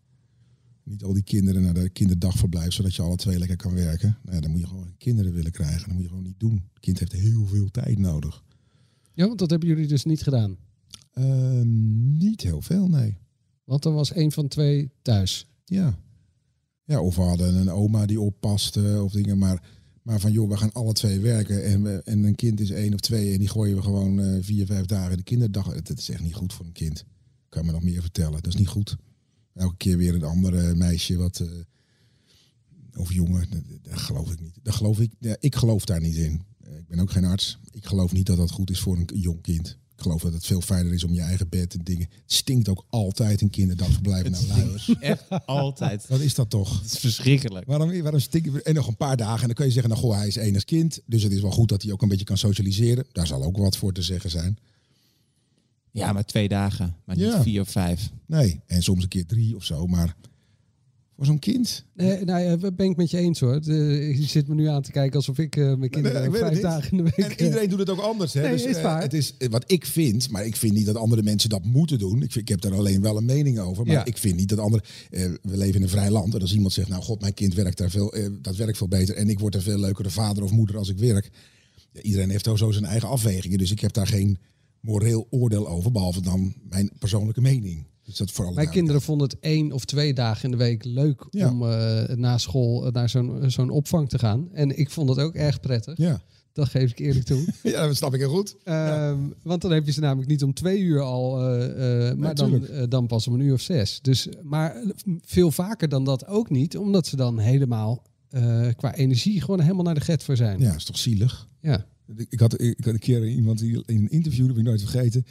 [0.91, 4.19] Niet al die kinderen naar de kinderdagverblijf, zodat je alle twee lekker kan werken.
[4.23, 5.79] Nou ja, dan moet je gewoon kinderen willen krijgen.
[5.85, 6.53] Dat moet je gewoon niet doen.
[6.73, 8.43] Het kind heeft heel veel tijd nodig.
[9.15, 10.57] Ja, want dat hebben jullie dus niet gedaan.
[11.13, 13.17] Ehm, niet heel veel, nee.
[13.65, 15.47] Want er was één van twee thuis.
[15.65, 15.99] Ja.
[16.85, 19.39] Ja, of we hadden een oma die oppaste of dingen.
[19.39, 19.63] Maar,
[20.03, 21.65] maar van joh, we gaan alle twee werken.
[21.65, 23.33] En, we- en een kind is één of twee.
[23.33, 25.75] En die gooien we gewoon eh, vier, vijf dagen in de kinderdag.
[25.75, 27.05] Het is echt niet goed voor een kind.
[27.49, 28.33] Kan me nog meer vertellen.
[28.43, 28.97] Dat is niet goed.
[29.55, 31.41] Elke keer weer een andere meisje wat.
[31.41, 31.49] eh,
[32.97, 33.47] of jongen.
[33.51, 34.55] Dat, dat geloof ik niet.
[34.63, 36.43] Dat geloof ik, ja, ik geloof daar niet in.
[36.65, 37.59] Ik ben ook geen arts.
[37.71, 39.69] Ik geloof niet dat dat goed is voor een jong kind.
[39.97, 42.09] Ik geloof dat het veel fijner is om je eigen bed en dingen.
[42.23, 44.95] Het stinkt ook altijd een kinderdagverblijf naar luiers.
[45.01, 46.07] Echt altijd.
[46.09, 46.81] Wat is dat toch?
[46.83, 47.67] Het is verschrikkelijk.
[47.67, 48.63] Waarom, waarom stinken we?
[48.63, 49.41] En nog een paar dagen.
[49.41, 51.01] En dan kun je zeggen, nou goh, hij is enig kind.
[51.07, 53.07] Dus het is wel goed dat hij ook een beetje kan socialiseren.
[53.13, 54.59] Daar zal ook wat voor te zeggen zijn.
[55.93, 56.97] Ja, maar twee dagen.
[57.05, 57.43] Maar niet Ja.
[57.43, 58.11] vier of vijf.
[58.27, 59.87] Nee, en soms een keer drie of zo.
[59.87, 60.17] Maar
[61.17, 61.85] voor zo'n kind...
[61.95, 63.65] Nee, nou ja, ben ik met je eens hoor.
[63.65, 66.91] Je zit me nu aan te kijken alsof ik eh, mijn kinderen Nee, vijf dagen
[66.91, 67.31] in de week...
[67.39, 68.33] En iedereen doet het ook anders.
[68.33, 68.41] Hè?
[68.43, 69.03] Nee, dus, is eh, waar.
[69.03, 71.99] het is eh, wat ik vind, maar ik vind niet dat andere mensen dat moeten
[71.99, 72.23] doen.
[72.23, 73.85] Ik, vind, ik heb daar alleen wel een mening over.
[73.87, 74.05] Maar Ja.
[74.05, 74.83] ik vind niet dat andere.
[75.11, 76.35] eh, we leven in een vrij land.
[76.35, 78.89] En als iemand zegt, nou god, mijn kind werkt daar veel, eh, dat werkt veel
[78.89, 79.15] beter.
[79.17, 81.31] En ik word een veel leukere vader of moeder als ik werk.
[81.93, 83.59] Ja, iedereen heeft zo zijn eigen afwegingen.
[83.59, 84.39] Dus ik heb daar geen
[84.81, 87.89] moreel oordeel over, behalve dan mijn persoonlijke mening.
[88.03, 91.51] Dus dat Mijn kinderen vonden het één of twee dagen in de week leuk Ja.
[91.51, 94.49] om eh, na school eh, naar zo'n zo'n opvang te gaan.
[94.53, 95.97] En ik vond het ook erg prettig.
[95.97, 96.21] Ja.
[96.53, 97.45] Dat geef ik eerlijk toe.
[97.63, 98.57] ja, dat snap ik heel goed.
[98.65, 102.35] Ehm, Want dan heb je ze namelijk niet om twee uur al, eh, eh, maar
[102.35, 103.99] dan, eh, dan pas om een uur of zes.
[104.03, 104.83] Dus, maar eh,
[105.25, 109.85] veel vaker dan dat ook niet, omdat ze dan helemaal eh, qua energie gewoon helemaal
[109.85, 110.61] naar de get voor zijn.
[110.61, 111.49] Ja, is toch zielig?
[111.61, 111.87] Ja.
[112.17, 114.81] Ik had, ik had een keer iemand die in een interview, dat heb ik nooit
[114.81, 115.27] vergeten.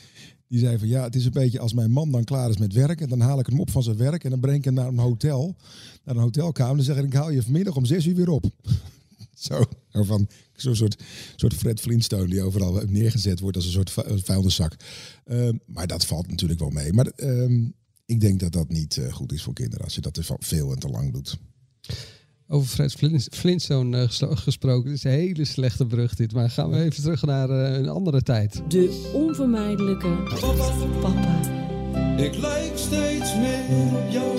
[0.47, 2.73] Die zei van ja, het is een beetje als mijn man dan klaar is met
[2.73, 3.01] werk.
[3.01, 4.23] En dan haal ik hem op van zijn werk.
[4.23, 5.55] En dan breng ik hem naar een hotel.
[6.03, 6.75] Naar een hotelkamer.
[6.75, 8.45] Dan zeg ik, ik haal je vanmiddag om zes uur weer op.
[9.33, 11.03] Zo, van zo'n soort,
[11.35, 14.75] soort Fred Flintstone die overal neergezet wordt als een soort vu- vuilniszak.
[15.25, 16.93] Ehm, maar dat valt natuurlijk wel mee.
[16.93, 17.67] Maar ehm,
[18.05, 20.71] ik denk dat dat niet eh, goed is voor kinderen als je dat te veel
[20.71, 21.37] en te lang doet.
[22.51, 24.83] Over Fred Flint- Flintstone eh, gesproken.
[24.89, 26.33] Dit is een hele slechte brug dit.
[26.33, 28.61] Maar gaan we even terug naar eh, een andere tijd.
[28.67, 30.23] De onvermijdelijke
[31.01, 31.39] papa.
[32.17, 34.37] Ik lijk steeds meer op jou.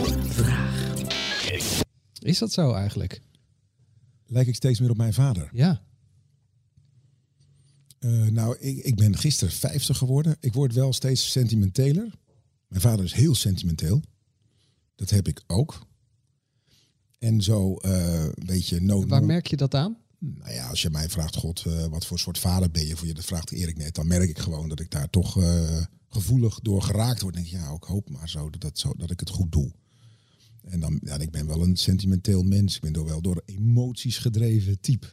[2.19, 3.21] Is dat zo eigenlijk?
[4.27, 5.51] Lijk ik steeds meer op mijn vader?
[5.53, 5.83] Ja.
[7.99, 10.37] Eh, nou, ik, ik ben gisteren 50 geworden.
[10.41, 12.11] Ik word wel steeds sentimenteler.
[12.69, 14.03] Mijn vader is heel sentimenteel.
[14.95, 15.89] Dat heb ik ook.
[17.21, 19.97] En zo eh, een beetje no Waar merk je dat aan?
[20.19, 22.97] Nou ja, als je mij vraagt, God, eh, wat voor soort vader ben je?
[22.97, 23.95] Voor je dat vraagt Erik net.
[23.95, 27.35] Dan merk ik gewoon dat ik daar toch eh, gevoelig door geraakt word.
[27.35, 29.53] Dan denk ik, ja, ik hoop maar zo dat, dat, zo dat ik het goed
[29.53, 29.73] doe.
[30.63, 32.75] En dan, ja, ik ben wel een sentimenteel mens.
[32.77, 35.07] Ik ben door, wel door emoties gedreven type.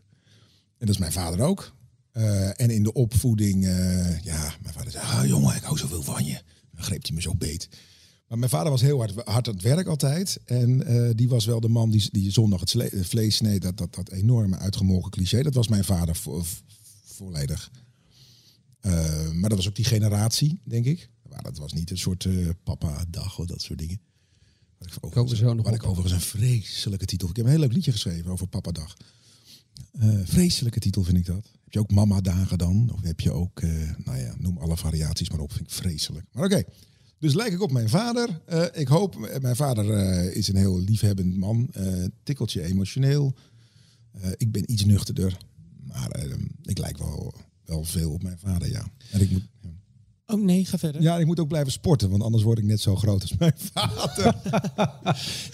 [0.77, 1.75] En dat is mijn vader ook.
[2.55, 3.63] En in de opvoeding,
[4.23, 6.41] ja, mijn vader zei, ah jongen, ik hou zoveel van je.
[6.71, 7.69] Dan greep hij me zo beet.
[8.27, 10.39] Maar mijn vader was heel hard, hard aan het werk altijd.
[10.45, 13.61] En eh, die was wel de man die, die zondag het sle- vlees sneed.
[13.61, 15.41] Dat, dat, dat enorme uitgemolken cliché.
[15.41, 16.61] Dat was mijn vader vo- vo-
[17.05, 17.71] volledig.
[18.79, 21.09] Eh, maar dat was ook die generatie, denk ik.
[21.29, 23.99] Maar dat was niet een soort eh, papa-dag of dat soort dingen.
[24.77, 25.73] Wat ik, we zo nog op.
[25.73, 27.29] ik overigens een vreselijke titel.
[27.29, 28.97] Ik heb een heel leuk liedje geschreven over Papa-dag.
[29.91, 31.49] Eh, vreselijke titel vind ik dat.
[31.63, 32.89] Heb je ook mama-dagen dan?
[32.93, 33.69] Of heb je ook, eh,
[34.03, 35.51] nou ja, noem alle variaties maar op.
[35.53, 36.25] Vind ik vreselijk.
[36.31, 36.63] Maar oké.
[37.19, 38.41] Dus lijk ik op mijn vader.
[38.45, 41.67] Eh, ik hoop, eh, mijn vader eh, is een heel liefhebbend man.
[41.73, 43.33] eh tikkeltje emotioneel.
[44.37, 45.37] Ik ben iets nuchterder.
[45.83, 46.31] Maar eh,
[46.63, 47.33] ik lijk wel,
[47.65, 48.87] wel veel op mijn vader, ja.
[49.11, 49.43] En ik moet,
[50.29, 51.01] Oh nee, ga verder.
[51.01, 53.53] ja, ik moet ook blijven sporten, want anders word ik net zo groot als mijn
[53.73, 54.35] vader.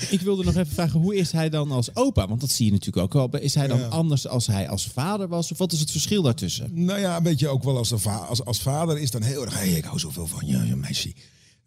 [0.09, 2.27] Ik wilde nog even vragen, hoe is hij dan als opa?
[2.27, 3.41] Want dat zie je natuurlijk ook wel.
[3.41, 3.87] Is hij dan Ja.
[3.87, 5.51] anders als hij als vader was?
[5.51, 6.83] Of wat is het verschil daartussen?
[6.85, 9.41] Nou ja, een beetje ook wel als, de va- als, als vader is dan heel
[9.45, 11.13] erg, hey, ik hou zoveel van je, je meisje.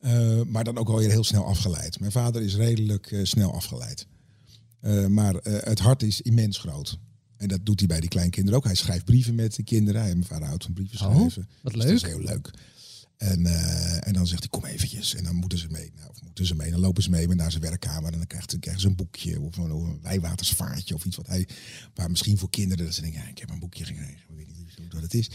[0.06, 2.00] Eh, maar dan ook wel weer heel snel afgeleid.
[2.00, 4.06] Mijn vader is redelijk eh, snel afgeleid.
[4.80, 6.98] Eh, maar het hart is immens groot.
[7.36, 8.64] En dat doet hij bij die kleinkinderen ook.
[8.64, 10.00] Hij schrijft brieven met de kinderen.
[10.00, 11.48] Hij, mijn vader houdt van brieven Oh, schrijven.
[11.62, 11.92] wat Dus leuk.
[11.92, 12.50] Dat is heel leuk.
[13.16, 13.46] En,
[14.02, 15.14] en dan zegt hij, kom eventjes.
[15.14, 15.92] En dan moeten ze mee.
[15.96, 16.70] Nou, of moeten ze mee.
[16.70, 18.12] Dan lopen ze mee naar zijn werkkamer.
[18.12, 19.40] En dan krijgt ze, krijgen ze een boekje.
[19.40, 20.94] Of een, of een wijwatersvaartje.
[20.94, 21.48] Of iets wat hij...
[21.94, 22.84] Waar misschien voor kinderen...
[22.84, 24.18] Dat ze denken, ja, ik heb een boekje gekregen.
[24.28, 24.46] Ik weet
[24.78, 25.30] niet wat het is.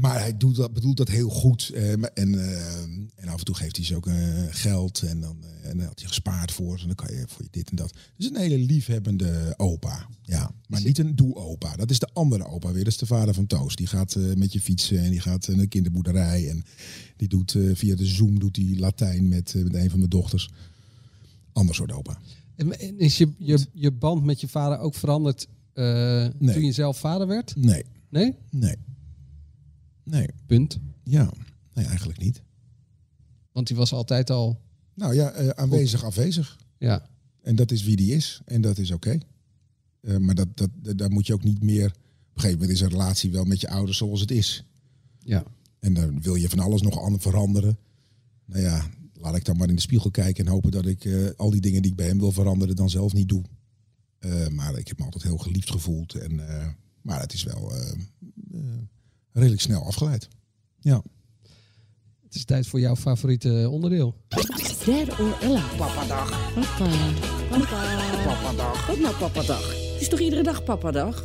[0.00, 1.70] Maar hij doet dat, bedoelt dat heel goed.
[2.14, 4.14] en, en af en toe geeft hij ze ook eh,
[4.50, 5.02] geld.
[5.02, 6.86] En dan, eh, en dan had hij gespaard voor ze.
[6.88, 7.94] En dan kan je voor je dit en dat.
[8.16, 10.06] Dus een hele liefhebbende opa.
[10.22, 11.76] Ja, maar niet een doe-opa.
[11.76, 12.84] Dat is de andere opa weer.
[12.84, 13.76] Dat is de vader van Toos.
[13.76, 16.48] Die gaat eh, met je fietsen en die gaat naar de kinderboerderij.
[16.48, 16.64] En
[17.16, 20.50] die doet via de Zoom doet die Latijn met, met een van mijn dochters.
[21.52, 22.18] Ander soort opa.
[22.56, 26.30] En is je, je, je band met je vader ook veranderd Nee.
[26.54, 27.56] toen je zelf vader werd?
[27.56, 28.34] Nee, Nee?
[28.50, 28.76] nee.
[30.04, 30.78] Nee, Punt.
[31.04, 31.32] ja.
[31.74, 32.42] Nee, eigenlijk niet.
[33.52, 34.60] Want die was altijd al...
[34.94, 36.58] Nou ja, eh, aanwezig, afwezig.
[36.78, 37.08] Ja.
[37.42, 38.40] En dat is wie die is.
[38.44, 39.18] En dat is oké.
[40.00, 41.86] Eh, maar dat, dat, daar moet je ook niet meer...
[41.86, 44.64] Op een gegeven moment is een relatie wel met je ouders zoals het is.
[45.18, 45.44] Ja.
[45.78, 47.78] En dan wil je van alles nog aan veranderen.
[48.44, 51.28] Nou ja, laat ik dan maar in de spiegel kijken en hopen dat ik eh,
[51.36, 53.42] al die dingen die ik bij hem wil veranderen dan zelf niet doe.
[54.50, 56.14] Maar ik heb me altijd heel geliefd gevoeld.
[56.14, 56.40] En,
[57.00, 57.72] maar het is wel
[59.32, 60.28] redelijk snel afgeleid.
[60.80, 61.02] Ja.
[62.32, 64.14] Het is tijd voor jouw favoriete onderdeel.
[64.28, 65.76] Or Alive.
[65.76, 66.54] Papadag.
[66.54, 66.90] Papa.
[67.50, 68.24] Papa.
[68.24, 68.86] Papadag.
[68.86, 69.68] Wat nou papadag?
[69.92, 71.24] Het is toch iedere dag papadag?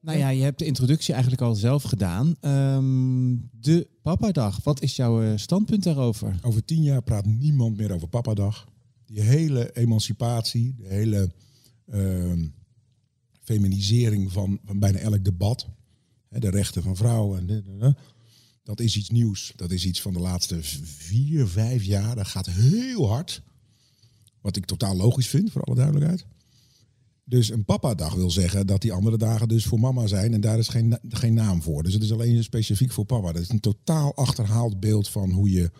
[0.00, 2.36] Nou ja, je hebt de introductie eigenlijk al zelf gedaan.
[2.40, 6.38] Ehm, de Papadag, wat is jouw eh, standpunt daarover?
[6.42, 8.68] Over tien jaar praat niemand meer over papadag.
[9.06, 11.32] Die hele emancipatie, de hele
[11.90, 12.46] ehm,
[13.40, 15.68] feminisering van, van bijna elk debat.
[16.28, 17.48] Hè, de rechten van vrouwen.
[17.48, 17.96] En
[18.64, 18.80] dat.
[18.80, 19.52] is iets nieuws.
[19.56, 22.14] Dat is iets van de laatste vier, vijf jaar.
[22.14, 23.42] Dat gaat heel hard.
[24.40, 26.26] Wat ik totaal logisch vind, voor alle duidelijkheid.
[27.24, 30.32] Dus een papadag wil zeggen dat die andere dagen dus voor mama zijn.
[30.32, 31.82] En daar is geen, geen naam voor.
[31.82, 33.32] Dus het is alleen specifiek voor papa.
[33.32, 35.70] Dat is een totaal achterhaald beeld van hoe je,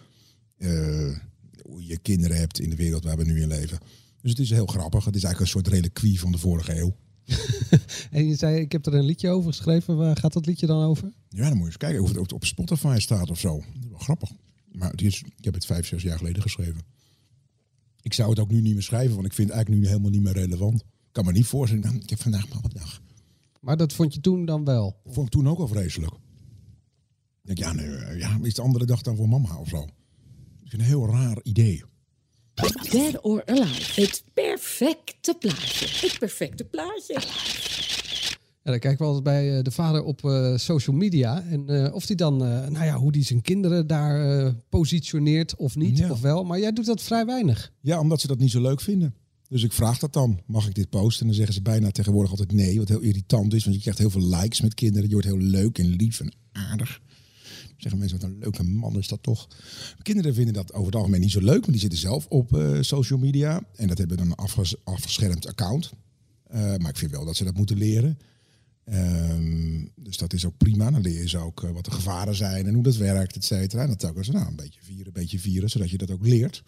[0.57, 1.19] eh,
[1.63, 3.79] hoe je kinderen hebt in de wereld waar we nu in leven.
[4.21, 5.05] Dus het is heel grappig.
[5.05, 6.97] Het is eigenlijk een soort reliquie van de vorige eeuw.
[8.11, 9.97] En je zei, ik heb er een liedje over geschreven.
[9.97, 11.13] Waar gaat dat liedje dan over?
[11.29, 13.57] Ja, dan moet je eens kijken of het ook op Spotify staat of zo.
[13.57, 14.31] Dat is wel grappig.
[14.73, 16.81] Maar het is, ik heb het vijf, zes jaar geleden geschreven.
[18.03, 20.11] Ik zou het ook nu niet meer schrijven, want ik vind het eigenlijk nu helemaal
[20.11, 20.81] niet meer relevant.
[20.81, 23.01] Ik kan me niet voorstellen, nou, ik heb vandaag maar wat dag.
[23.61, 25.01] Maar dat vond je toen dan wel?
[25.07, 26.13] Vond ik toen ook al vreselijk.
[26.13, 29.79] Ik denk, ja, nee, ja, is de andere dag dan voor mama of zo?
[29.79, 29.87] Dat
[30.65, 31.85] is een heel raar idee.
[32.91, 34.01] Dead or Alive.
[34.01, 35.87] Het perfecte plaatje.
[36.07, 37.21] Het perfecte plaatje.
[38.63, 41.43] Ja, dan kijken we altijd bij eh, de vader op eh, social media.
[41.51, 45.77] En eh, of die dan, eh, nou ja, hoe die zijn kinderen daar positioneert of
[45.77, 46.11] niet, Ja.
[46.11, 46.45] of wel.
[46.45, 47.73] Maar jij doet dat vrij weinig.
[47.81, 49.15] Ja, omdat ze dat niet zo leuk vinden.
[49.49, 50.41] Dus ik vraag dat dan.
[50.47, 51.21] Mag ik dit posten?
[51.21, 52.79] En dan zeggen ze bijna tegenwoordig altijd nee.
[52.79, 53.63] Wat heel irritant is.
[53.65, 55.07] Want je krijgt heel veel likes met kinderen.
[55.09, 57.01] Je wordt heel leuk en lief en aardig.
[57.85, 59.49] Zeggen mensen, wat een leuke man is dat toch.
[60.03, 61.61] Kinderen vinden dat over het algemeen niet zo leuk.
[61.61, 63.63] Want die zitten zelf op eh, social media.
[63.77, 65.93] En dat hebben dan een afges- afgeschermd account.
[66.47, 68.19] Eh, maar ik vind wel dat ze dat moeten leren.
[68.85, 70.91] Ehm, dus dat is ook prima.
[70.91, 73.45] Dan leer je ze ook eh, wat de gevaren zijn en hoe dat werkt, et
[73.45, 73.83] cetera.
[73.83, 75.71] En dan telkens nou, een beetje vieren, een beetje vieren.
[75.71, 76.63] Zodat je dat ook leert.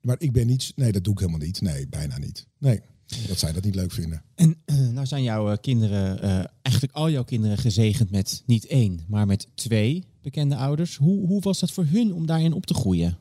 [0.00, 0.72] Maar ik ben niet...
[0.76, 1.60] Nee, dat doe ik helemaal niet.
[1.60, 2.46] Nee, bijna niet.
[2.58, 2.80] Nee,
[3.28, 4.22] dat zij dat niet leuk vinden.
[4.34, 8.66] En eh, nou zijn jouw eh, kinderen, eh, eigenlijk al jouw kinderen gezegend met niet
[8.66, 10.96] één, maar met twee bekende ouders.
[10.96, 13.18] Hoe, hoe was dat voor hun om daarin op te groeien?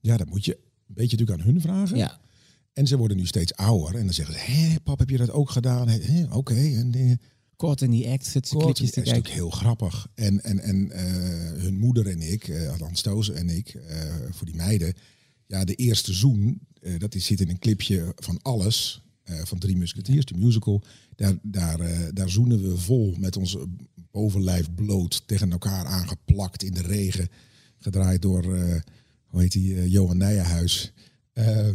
[0.00, 1.96] Ja, dat moet je een beetje natuurlijk aan hun vragen.
[1.96, 2.20] Ja.
[2.72, 3.94] En ze worden nu steeds ouder.
[3.94, 5.88] En dan zeggen ze, hé, pap, heb je dat ook gedaan?
[6.30, 6.54] Oké.
[6.54, 7.12] En eh,
[7.56, 10.08] Kort in die act, het dat is natuurlijk heel grappig.
[10.14, 10.90] En, en, en
[11.60, 13.78] hun moeder en ik, eh Hans en ik,
[14.30, 14.94] voor die meiden.
[15.46, 16.60] Ja, de eerste zoen,
[16.98, 20.82] dat is, zit in een clipje van Alles, van Drie Musketeers, de musical.
[21.16, 23.56] Daar, daar, eh, daar zoenen we vol met ons
[24.12, 27.28] bovenlijf bloot tegen elkaar aangeplakt in de regen.
[27.78, 28.80] Gedraaid door, eh,
[29.26, 30.92] hoe heet die, eh, Johan Nijenhuis.
[31.32, 31.66] Eh,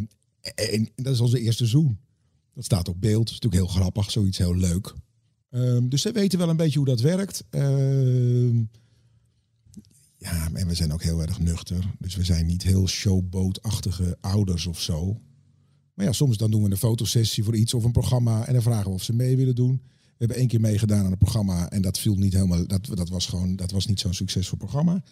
[0.56, 1.98] en dat is onze eerste zoen.
[2.54, 3.26] Dat staat op beeld.
[3.26, 4.94] Dat is natuurlijk heel grappig, zoiets heel leuk.
[5.50, 7.44] Ehm, dus ze weten wel een beetje hoe dat werkt.
[7.50, 8.58] Ehm,
[10.18, 11.94] ja, en we zijn ook heel erg nuchter.
[12.00, 15.22] Dus we zijn niet heel showbootachtige ouders of zo.
[15.98, 18.46] Maar ja, soms dan doen we een fotosessie voor iets of een programma.
[18.48, 19.82] En dan vragen we of ze mee willen doen.
[19.84, 21.70] We hebben één keer meegedaan aan een programma.
[21.70, 22.68] En dat viel niet helemaal.
[22.68, 23.56] Dat, dat was gewoon.
[23.56, 25.04] Dat was niet zo'n succesvol programma.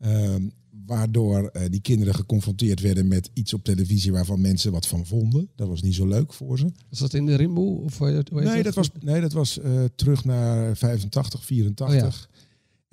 [0.00, 0.42] Ehm,
[0.86, 5.48] waardoor eh, die kinderen geconfronteerd werden met iets op televisie waarvan mensen wat van vonden.
[5.56, 6.72] Dat was niet zo leuk voor ze.
[6.90, 7.80] Was dat in de Rimboe?
[7.80, 12.30] Of, hoe heet- hoe Nee, dat was, nee, dat was eh, terug naar 85, 84.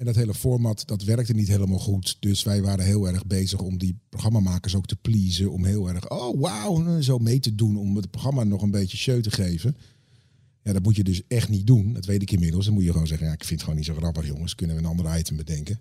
[0.02, 2.18] En dat hele format, dat werkte niet helemaal goed.
[2.20, 5.52] Dus wij waren heel erg bezig om die programmamakers ook te pleasen.
[5.52, 7.78] Om heel erg, oh wauw, zo mee te doen.
[7.78, 9.78] Om het programma nog een beetje show te geven.
[10.64, 11.94] Ja, dat moet je dus echt niet doen.
[11.94, 12.66] Dat weet ik inmiddels.
[12.66, 14.56] Dan moet je gewoon zeggen, ja, ik vind het gewoon niet zo grappig, jongens.
[14.56, 15.80] Kunnen we een ander item bedenken?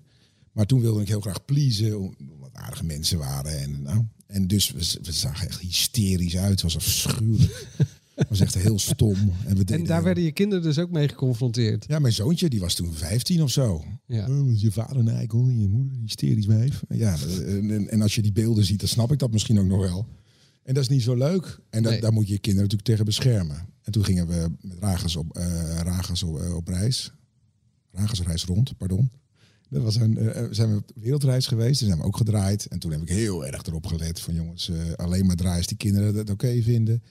[0.52, 3.60] Maar toen wilde ik heel graag pleasen, omdat aardige mensen waren.
[3.60, 6.50] En, nou, en dus we, we zagen echt hysterisch uit.
[6.50, 7.66] Het was afschuwelijk.
[8.20, 9.16] Het was echt heel stom.
[9.46, 11.84] En, we En daar werden je kinderen dus ook mee geconfronteerd.
[11.88, 13.84] ja, mijn zoontje die was toen 15 of zo.
[14.06, 14.28] Ja.
[14.28, 16.82] Oh, je vader een eikel en je moeder een hysterisch wijf.
[16.88, 17.16] Ja,
[17.46, 19.80] en, en- en als je die beelden ziet, dan snap ik dat misschien ook nog
[19.80, 20.06] wel.
[20.62, 21.58] En dat is niet zo leuk.
[21.70, 22.00] En dat, Nee.
[22.00, 23.68] daar moet je je kinderen natuurlijk tegen beschermen.
[23.82, 27.12] En toen gingen we met Ragers op, eh Ragers op, eh, op reis.
[28.46, 29.10] Rond, pardon.
[29.68, 31.78] Dat was een, eh, zijn we op wereldreis geweest.
[31.78, 32.66] Toen zijn we ook gedraaid.
[32.66, 36.14] En toen heb ik heel erg erop gelet van jongens, alleen maar draaien die kinderen
[36.14, 37.02] dat oké vinden.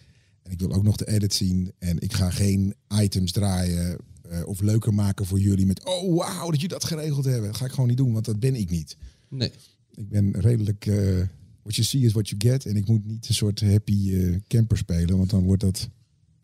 [0.50, 1.72] En ik wil ook nog de edit zien.
[1.80, 3.98] En ik ga geen items draaien
[4.30, 7.50] eh, of leuker maken voor jullie met oh wauw dat jullie dat geregeld hebben.
[7.50, 8.98] Dat ga ik gewoon niet doen, want dat ben ik niet.
[9.28, 9.52] Nee.
[9.96, 11.28] Ik ben redelijk, eh, hoe
[11.62, 12.66] what you see is what you get.
[12.66, 15.90] En ik moet niet een soort happy eh, camper spelen, want dan wordt dat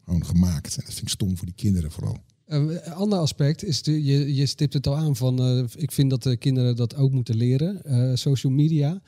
[0.04, 0.78] gewoon gemaakt.
[0.78, 2.18] En dat vind ik stom voor die kinderen vooral.
[2.46, 6.10] Een ander aspect is, de, je, je stipt het al aan van, eh, ik vind
[6.10, 7.84] dat de kinderen dat ook moeten leren.
[7.84, 9.02] Eh, social media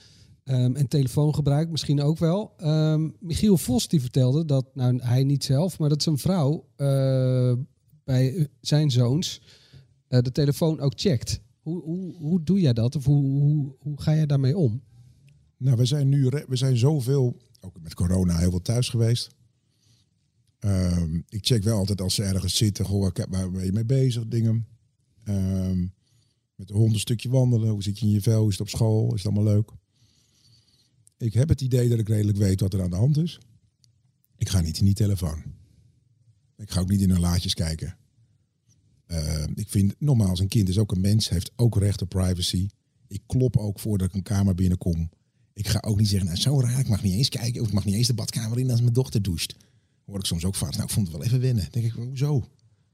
[0.48, 2.54] ehm, en telefoongebruik misschien ook wel.
[2.58, 7.54] Ehm, Michiel Vos die vertelde dat, nou hij niet zelf, maar dat zijn vrouw eh,
[8.04, 9.42] bij zijn zoons
[10.08, 11.42] eh, de telefoon ook checkt.
[11.62, 12.96] Hoe, hoe, hoe doe jij dat?
[12.96, 14.82] Of hoe, hoe, hoe ga jij daarmee om?
[15.58, 19.30] Nou, we zijn nu we zijn zoveel, ook met corona, heel veel thuis geweest.
[20.60, 24.28] Ehm, ik check wel altijd als ze ergens zitten, waar, waar ben je mee bezig,
[24.28, 24.68] dingen.
[26.56, 28.70] Met de hond een stukje wandelen, hoe zit je in je vel, is het op
[28.70, 29.72] school, is het allemaal leuk.
[31.18, 33.40] Ik heb het idee dat ik redelijk weet wat er aan de hand is.
[34.38, 35.44] Ik ga niet in die telefoon.
[36.58, 37.98] Ik ga ook niet in hun laadjes kijken.
[39.06, 42.68] Ehm, ik vind, nogmaals, een kind is ook een mens, heeft ook recht op privacy.
[43.08, 45.10] Ik klop ook voordat ik een kamer binnenkom.
[45.54, 47.62] Ik ga ook niet zeggen, nou zo raar, ik mag niet eens kijken.
[47.62, 49.56] Of ik mag niet eens de badkamer in als mijn dochter doucht.
[50.06, 51.64] Hoor ik soms ook vaak, nou ik vond het wel even wennen.
[51.64, 52.50] Dan denk ik, hoezo?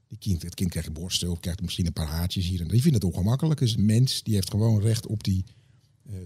[0.08, 2.60] Die kind, het kind krijgt borsten of krijgt misschien een paar haartjes hier.
[2.60, 3.60] En die vindt het ongemakkelijk.
[3.60, 5.54] Dus een mens die heeft gewoon recht op die eh,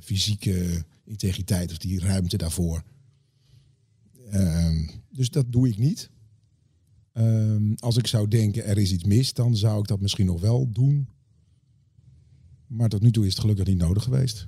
[0.00, 2.82] fysieke integriteit of die ruimte daarvoor.
[4.30, 6.10] Ehm, dus dat doe ik niet.
[7.12, 10.40] Ehm, als ik zou denken er is iets mis, dan zou ik dat misschien nog
[10.40, 11.08] wel doen.
[12.66, 14.46] Maar tot nu toe is het gelukkig niet nodig geweest.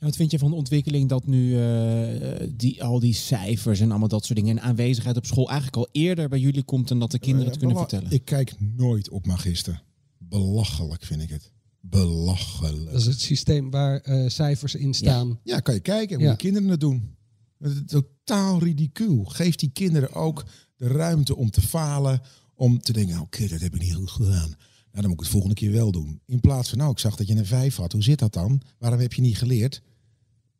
[0.00, 4.08] Wat vind je van de ontwikkeling dat nu eh, die, al die cijfers en allemaal
[4.08, 7.10] dat soort dingen en aanwezigheid op school eigenlijk al eerder bij jullie komt en dat
[7.10, 8.10] de kinderen het Eh, kunnen vertellen?
[8.10, 9.82] Ik kijk nooit op magister.
[10.18, 11.52] Belachelijk vind ik het.
[11.90, 12.90] Belachelijk.
[12.90, 15.40] Dat is het systeem waar eh, cijfers in staan.
[15.42, 16.30] Ja, kan je kijken hoe Ja.
[16.30, 17.14] de kinderen het doen.
[17.58, 19.24] Het is totaal ridicuul.
[19.24, 20.44] Geef die kinderen ook
[20.76, 22.20] de ruimte om te falen.
[22.54, 24.48] Om te denken, oké, dat heb ik niet goed gedaan.
[24.48, 24.56] Nou,
[24.90, 26.20] dan moet ik het volgende keer wel doen.
[26.26, 27.92] In plaats van, nou, ik zag dat je een vijf had.
[27.92, 28.60] Hoe zit dat dan?
[28.78, 29.82] Waarom heb je niet geleerd?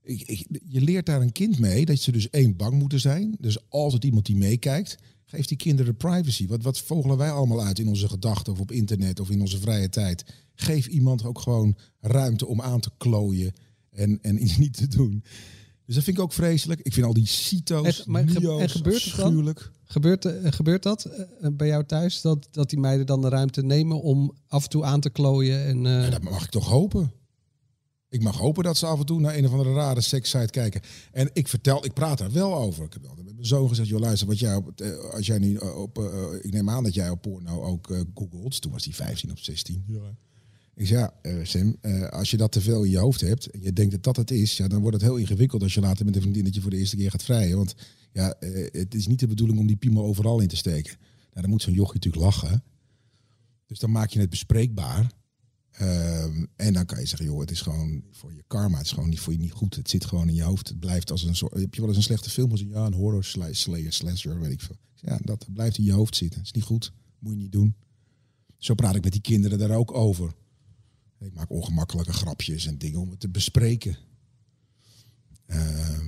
[0.02, 3.36] Ik, ik, je leert daar een kind mee dat ze dus één bang moeten zijn.
[3.40, 4.96] Dus altijd iemand die meekijkt.
[5.36, 6.46] Geef die kinderen privacy.
[6.46, 9.60] Wat, wat vogelen wij allemaal uit in onze gedachten of op internet of in onze
[9.60, 10.24] vrije tijd?
[10.54, 13.52] Geef iemand ook gewoon ruimte om aan te klooien
[13.90, 15.24] en, en iets niet te doen.
[15.86, 16.80] Dus dat vind ik ook vreselijk.
[16.80, 18.92] Ik vind al die CITO's, En, maar en gebeurt het dan?
[18.94, 19.70] afschuwelijk.
[19.84, 22.20] Gebeurt, eh, gebeurt dat eh, bij jou thuis?
[22.20, 25.64] Dat, dat die meiden dan de ruimte nemen om af en toe aan te klooien?
[25.64, 27.12] En, eh, Ja, dat mag ik toch hopen.
[28.08, 30.80] Ik mag hopen dat ze af en toe naar een of andere rare sekssite kijken.
[31.12, 32.84] En ik vertel, ik praat daar wel over.
[32.84, 35.38] Ik heb altijd met mijn zoon gezegd, joh luister, wat jij op, eh, als jij
[35.38, 38.60] nu eh, op, eh, ik neem aan dat jij op porno ook googelt.
[38.60, 39.84] Toen was hij 15 of 16.
[40.74, 43.62] Ik zeg, ja, Sam, eh, als je dat te veel in je hoofd hebt en
[43.62, 46.04] je denkt dat dat het is, ja, dan wordt het heel ingewikkeld als je later
[46.04, 47.56] met een vriendinnetje voor de eerste keer gaat vrijen.
[47.56, 47.74] Want
[48.12, 48.34] ja,
[48.72, 50.96] het is niet de bedoeling om die piemel overal in te steken.
[51.00, 52.62] Nou, dan moet zo'n jochie natuurlijk lachen.
[53.66, 55.10] Dus dan maak je het bespreekbaar.
[55.76, 58.76] Ehm, en dan kan je zeggen, joh, het is gewoon voor je karma.
[58.76, 59.74] Het is gewoon niet voor je niet goed.
[59.74, 60.68] Het zit gewoon in je hoofd.
[60.68, 61.54] Het blijft als een soort.
[61.54, 62.68] Heb je wel eens een slechte film gezien?
[62.68, 64.76] Ja, een horror sla- slayer, slasher, weet ik veel.
[64.94, 66.38] Ja, dat blijft in je hoofd zitten.
[66.38, 66.92] Het is niet goed.
[67.18, 67.74] Moet je niet doen.
[68.58, 70.34] Zo praat ik met die kinderen daar ook over.
[71.18, 73.98] Ik maak ongemakkelijke grapjes en dingen om het te bespreken.
[75.46, 76.06] Ehm,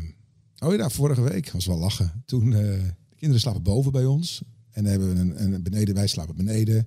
[0.59, 2.23] oh ja, vorige week was wel lachen.
[2.27, 2.61] Toen eh,
[3.09, 4.43] de kinderen slapen boven bij ons.
[4.71, 6.87] En hebben we een, een beneden, wij slapen beneden.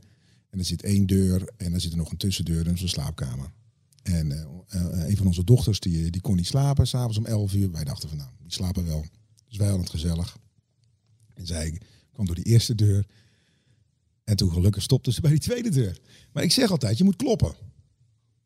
[0.51, 3.51] En er zit één deur en er zit er nog een tussendeur in onze slaapkamer.
[4.03, 7.53] En eh, eh, een van onze dochters die, die kon niet slapen, s'avonds om 11
[7.53, 7.71] uur.
[7.71, 9.05] Wij dachten van nou, die slapen wel.
[9.47, 10.37] Dus wij hadden het gezellig.
[11.33, 11.81] En zij
[12.11, 13.05] kwam door die eerste deur.
[14.23, 15.99] En toen gelukkig stopte ze bij die tweede deur.
[16.31, 17.53] Maar ik zeg altijd, je moet kloppen.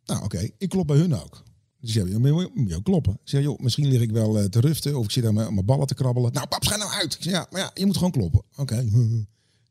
[0.05, 1.43] Nou oké, ik klop bij hun ook.
[1.79, 3.13] Dus ja, je moet kloppen.
[3.13, 5.47] Ik zeg, joh, misschien lig ik wel eh, te ruften of ik zit aan mijn,
[5.47, 6.33] aan mijn ballen te krabbelen.
[6.33, 7.13] Nou, pap, ga nou uit.
[7.13, 8.43] Ik zeg, ja, maar ja, je moet gewoon kloppen.
[8.55, 8.85] Oké.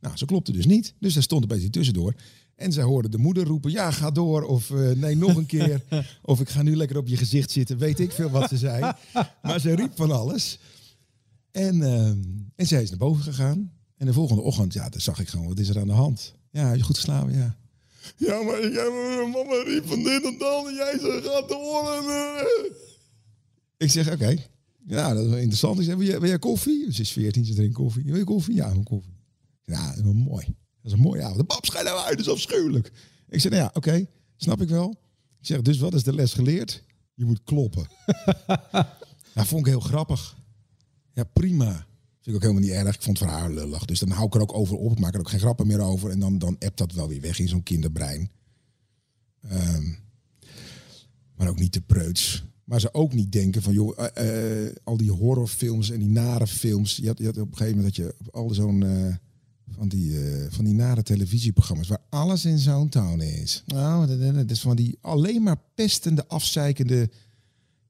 [0.05, 0.95] Nou, ze klopte dus niet.
[0.99, 2.15] Dus daar stond een beetje tussendoor.
[2.55, 4.43] En zij hoorde de moeder roepen, ja, ga door.
[4.43, 5.83] Of eh, nee, nog een keer.
[6.23, 7.79] of ik ga nu lekker op je gezicht zitten.
[7.79, 8.93] Weet ik veel wat ze zei.
[9.43, 10.59] Maar ze riep van alles.
[11.51, 12.19] En, ehm,
[12.57, 13.73] en zij is naar boven gegaan.
[13.97, 16.35] En de volgende ochtend, ja, dan zag ik gewoon, wat is er aan de hand?
[16.51, 17.33] Ja, heb je goed geslapen?
[17.33, 17.57] Ja.
[18.17, 18.91] Ja, maar jij,
[19.33, 20.67] mama riep van dit en dat.
[20.67, 21.93] En jij zei, gaat door.
[21.93, 22.73] En, eh.
[23.77, 24.37] Ik zeg, oké.
[24.87, 25.79] Ja, dat is wel interessant.
[25.79, 26.93] Ik zeg, wil jij, wil jij koffie?
[26.93, 28.05] Ze is 14, ze drinkt koffie.
[28.05, 28.55] Wil je koffie?
[28.55, 29.14] Ja, een koffie.
[29.65, 30.45] Ja, dat mooi.
[30.47, 31.39] Dat is een mooie avond.
[31.39, 32.93] De pap schijnt nou uit, dat is afschuwelijk.
[33.29, 34.07] Ik zeg, nou ja, oké,
[34.37, 34.91] snap ik wel.
[35.41, 36.85] Ik zeg, dus wat is de les geleerd?
[37.15, 37.87] Je moet kloppen.
[39.35, 40.37] nou, vond ik heel grappig.
[41.13, 41.87] Ja, prima.
[42.21, 42.95] Vind ik ook helemaal niet erg.
[42.95, 43.85] Ik vond het voor haar lullig.
[43.85, 44.93] Dus dan hou ik er ook over op.
[44.93, 46.11] Ik maak er ook geen grappen meer over.
[46.11, 48.31] En dan, dan appt dat wel weer weg in zo'n kinderbrein.
[49.41, 49.93] Ehm,
[51.37, 52.45] maar ook niet te preuts.
[52.65, 56.47] Maar ze ook niet denken van, joh, eh, eh, al die horrorfilms en die nare
[56.47, 56.97] films.
[56.97, 59.15] Je had, je had op een gegeven moment dat je al zo'n, eh,
[59.71, 63.63] van, die, eh, van die nare televisieprogramma's waar alles in zo'n town is.
[63.67, 67.11] Nou, dat, is van die alleen maar pestende, afzeikende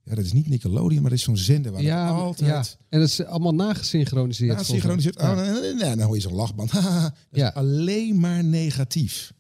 [0.03, 2.49] Ja, dat is niet Nickelodeon, maar dat is zo'n zender waar Ja, altijd...
[2.51, 2.65] ja.
[2.89, 4.59] En dat is allemaal nagesynchroniseerd.
[4.59, 5.03] Ja, volgens mij.
[5.03, 5.21] synchroniseerd.
[5.21, 5.31] Ja.
[5.31, 6.73] Oh, nee, nee, nee, dan hoor je zo'n lachband.
[6.73, 7.49] Dat Ja.
[7.49, 9.33] is alleen maar negatief.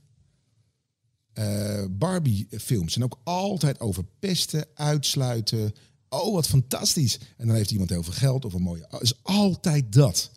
[1.32, 5.72] Eh, Barbie-films zijn ook altijd over pesten, uitsluiten.
[6.08, 7.18] Oh, wat fantastisch.
[7.36, 8.84] En dan heeft iemand heel veel geld of een mooie...
[8.88, 10.30] Het is altijd dat.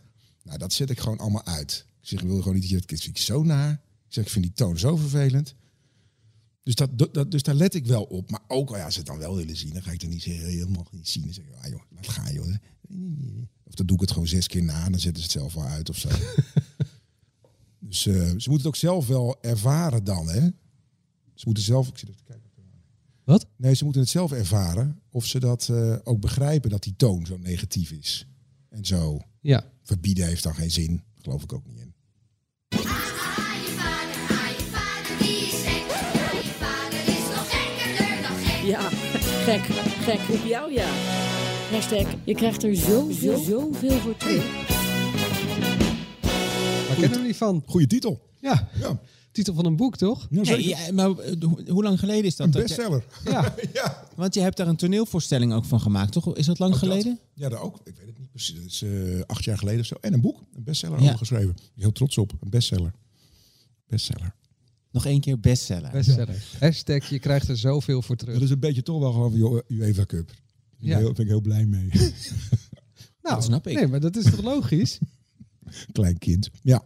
[0.44, 1.86] Nou, dat zet ik gewoon allemaal uit.
[2.08, 2.88] Ik zeg, ik wil gewoon niet dat je...
[2.88, 3.72] Dat vind ik zo naar.
[3.74, 5.56] Ik zeg, ik vind die toon zo vervelend.
[6.64, 8.30] Dus, dat, dat, dus daar let ik wel op.
[8.32, 10.22] Maar ook ja, als ze het dan wel willen zien, dan ga ik er niet
[10.22, 11.24] zeggen, helemaal niet zien.
[11.24, 12.54] Dan zeg ik, ah joh, laat gaan joh.
[13.64, 15.54] Of dan doe ik het gewoon zes keer na en dan zetten ze het zelf
[15.54, 16.10] wel uit of zo.
[17.80, 20.50] dus eh, ze moeten het ook zelf wel ervaren dan, hè?
[21.34, 21.88] Ze moeten zelf.
[21.88, 22.50] Ik zit even te kijken.
[23.24, 23.48] Wat?
[23.56, 27.26] Nee, ze moeten het zelf ervaren of ze dat eh, ook begrijpen dat die toon
[27.26, 28.28] zo negatief is.
[28.70, 29.72] En zo Ja.
[29.84, 31.04] verbieden heeft dan geen zin.
[31.22, 31.94] Geloof ik ook niet in.
[38.68, 38.90] Ja,
[39.46, 39.62] gek.
[40.04, 40.88] Gek op jou, ja.
[41.72, 44.46] Hashtag, je krijgt er zoveel, zoveel voor terug.
[46.88, 47.64] Waar kennen we niet van?
[47.66, 48.22] Goeie titel.
[48.40, 48.70] Ja.
[48.80, 49.00] Ja,
[49.32, 50.28] Titel van een boek, toch?
[50.30, 51.34] ja maar eh,
[51.68, 52.46] hoe- lang geleden is dat?
[52.48, 53.04] Een dat je- bestseller.
[53.26, 53.54] Ja.
[53.74, 54.08] ja.
[54.16, 56.36] want je hebt daar een toneelvoorstelling ook van gemaakt, toch?
[56.36, 56.90] Is dat lang Ook dat.
[56.90, 57.20] geleden?
[57.34, 57.80] Ja, daar ook.
[57.84, 58.56] Ik weet het niet precies.
[58.56, 59.96] Dat is eh, acht jaar geleden of zo.
[60.02, 60.40] En een boek.
[60.56, 61.16] Een bestseller Ja.
[61.16, 61.56] geschreven.
[61.76, 62.32] Heel trots op.
[62.40, 62.92] Een bestseller.
[63.88, 64.36] Bestseller.
[64.92, 65.92] Nog één keer bestseller.
[65.92, 66.44] Bestseller.
[66.60, 68.34] Hashtag, je krijgt er zoveel voor terug.
[68.34, 70.28] Dat is een beetje toch wel gewoon van de UEFA Cup.
[70.28, 71.12] Daar Ja.
[71.12, 71.90] ben ik heel blij mee.
[73.22, 73.76] Nou, dat snap ik.
[73.76, 74.98] Nee, maar dat is toch logisch?
[75.92, 76.50] Klein kind.
[76.62, 76.84] Ja.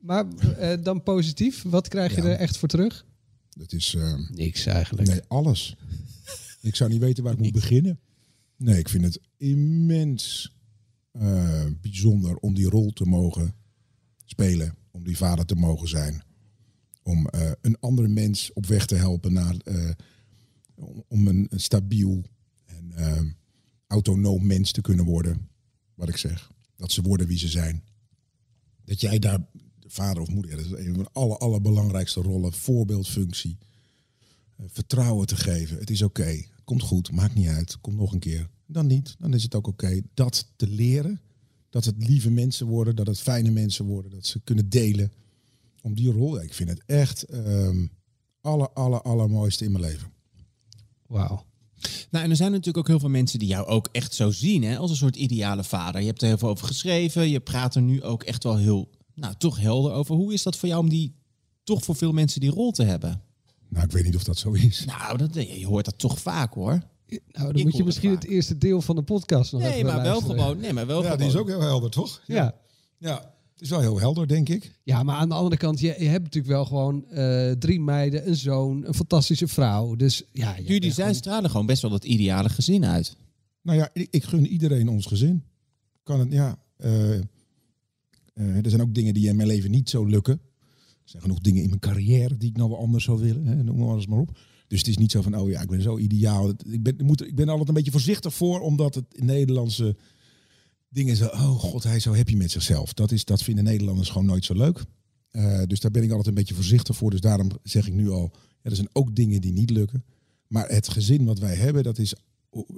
[0.00, 2.28] Maar eh, dan positief, wat krijg je Ja.
[2.28, 3.06] er echt voor terug?
[3.50, 3.94] Dat is...
[3.94, 5.08] eh, Niks eigenlijk.
[5.08, 5.76] nee, alles.
[6.60, 7.98] ik zou niet weten waar ik moet beginnen.
[8.56, 10.52] Nee, ik vind het immens
[11.12, 13.54] eh, bijzonder om die rol te mogen
[14.24, 14.74] spelen.
[14.90, 16.22] Om die vader te mogen zijn.
[17.06, 19.56] Om eh, een andere mens op weg te helpen naar...
[19.56, 19.90] eh,
[21.08, 22.22] om- een, stabiel
[22.64, 23.20] en eh,
[23.86, 25.48] autonoom mens te kunnen worden.
[25.94, 26.50] Wat ik zeg.
[26.76, 27.84] Dat ze worden wie ze zijn.
[28.84, 29.46] Dat jij daar
[29.86, 32.52] vader of moeder, dat is een van de aller, allerbelangrijkste rollen.
[32.52, 33.58] Voorbeeldfunctie.
[34.66, 35.78] Vertrouwen te geven.
[35.78, 36.42] Het is oké.
[36.64, 37.10] Komt goed.
[37.12, 37.80] Maakt niet uit.
[37.80, 38.48] Komt nog een keer.
[38.66, 39.16] Dan niet.
[39.18, 40.00] Dan is het ook oké.
[40.14, 41.20] Dat te leren.
[41.70, 42.96] Dat het lieve mensen worden.
[42.96, 44.10] Dat het fijne mensen worden.
[44.10, 45.12] Dat ze kunnen delen.
[45.86, 46.42] Om die rol.
[46.42, 47.86] Ik vind het echt ehm
[48.40, 50.12] aller, aller, allermooiste in mijn leven.
[51.06, 51.44] Wauw.
[52.10, 54.62] Nou, en er zijn natuurlijk ook heel veel mensen die jou ook echt zo zien,
[54.62, 56.00] hè, als een soort ideale vader.
[56.00, 57.28] Je hebt er heel veel over geschreven.
[57.28, 60.14] Je praat er nu ook echt wel heel, nou, toch helder over.
[60.14, 61.14] Hoe is dat voor jou om die,
[61.64, 63.22] toch voor veel mensen die rol te hebben?
[63.68, 64.84] Nou, ik weet niet of dat zo is.
[64.84, 66.82] Nou, dat, je hoort dat toch vaak, hoor.
[67.08, 70.02] Nou, dan moet je misschien het eerste deel van de podcast nog Nee, even maar
[70.02, 70.58] wel gewoon.
[70.58, 71.18] Nee, maar wel Ja, gewoon.
[71.18, 72.22] die is ook heel helder, toch?
[72.26, 72.54] Ja.
[72.98, 73.34] Ja.
[73.56, 74.78] Het is wel heel helder, denk ik.
[74.82, 78.28] Ja, maar aan de andere kant, je, je hebt natuurlijk wel gewoon eh, drie meiden,
[78.28, 79.94] een zoon, een fantastische vrouw.
[79.94, 83.16] Dus ja, Jullie zijn gewoon- stralen gewoon best wel dat ideale gezin uit.
[83.62, 85.42] Nou ja, ik, ik gun iedereen ons gezin.
[86.02, 86.58] Kan het, ja.
[86.76, 87.22] eh, eh,
[88.34, 90.40] er zijn ook dingen die in mijn leven niet zo lukken.
[90.72, 93.46] Er zijn genoeg dingen in mijn carrière die ik nou wel anders zou willen.
[93.46, 94.38] Hè, noem maar alles maar op.
[94.68, 96.52] Dus het is niet zo van, oh ja, ik ben zo ideaal.
[96.70, 99.96] Ik ben, moet, ik ben er altijd een beetje voorzichtig voor, omdat het in Nederlandse
[100.96, 102.92] dingen zo, oh god, hij is zo happy met zichzelf.
[102.92, 104.84] Dat, is, dat vinden Nederlanders gewoon nooit zo leuk.
[105.30, 107.10] Eh, dus daar ben ik altijd een beetje voorzichtig voor.
[107.10, 110.04] Dus daarom zeg ik nu al, ja, er zijn ook dingen die niet lukken.
[110.48, 112.14] Maar het gezin wat wij hebben, dat, is,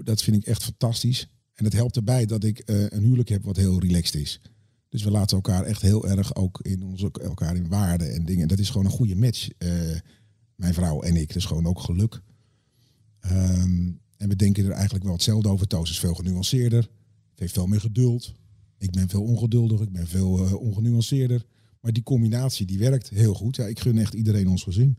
[0.04, 1.28] dat vind ik echt fantastisch.
[1.54, 4.40] En het helpt erbij dat ik eh, een huwelijk heb wat heel relaxed is.
[4.88, 8.48] Dus we laten elkaar echt heel erg ook in onze, elkaar in waarde en dingen.
[8.48, 9.48] Dat is gewoon een goede match.
[9.58, 9.70] eh,
[10.54, 11.28] mijn vrouw en ik.
[11.28, 12.20] Dat is gewoon ook geluk.
[13.20, 15.66] Ehm, en we denken er eigenlijk wel hetzelfde over.
[15.66, 16.88] Toos is veel genuanceerder.
[17.38, 18.34] Het heeft veel meer geduld.
[18.78, 19.80] Ik ben veel ongeduldig.
[19.80, 21.44] Ik ben veel eh, ongenuanceerder.
[21.80, 23.56] Maar die combinatie die werkt heel goed.
[23.56, 24.98] Ja, ik gun echt iedereen ons gezin.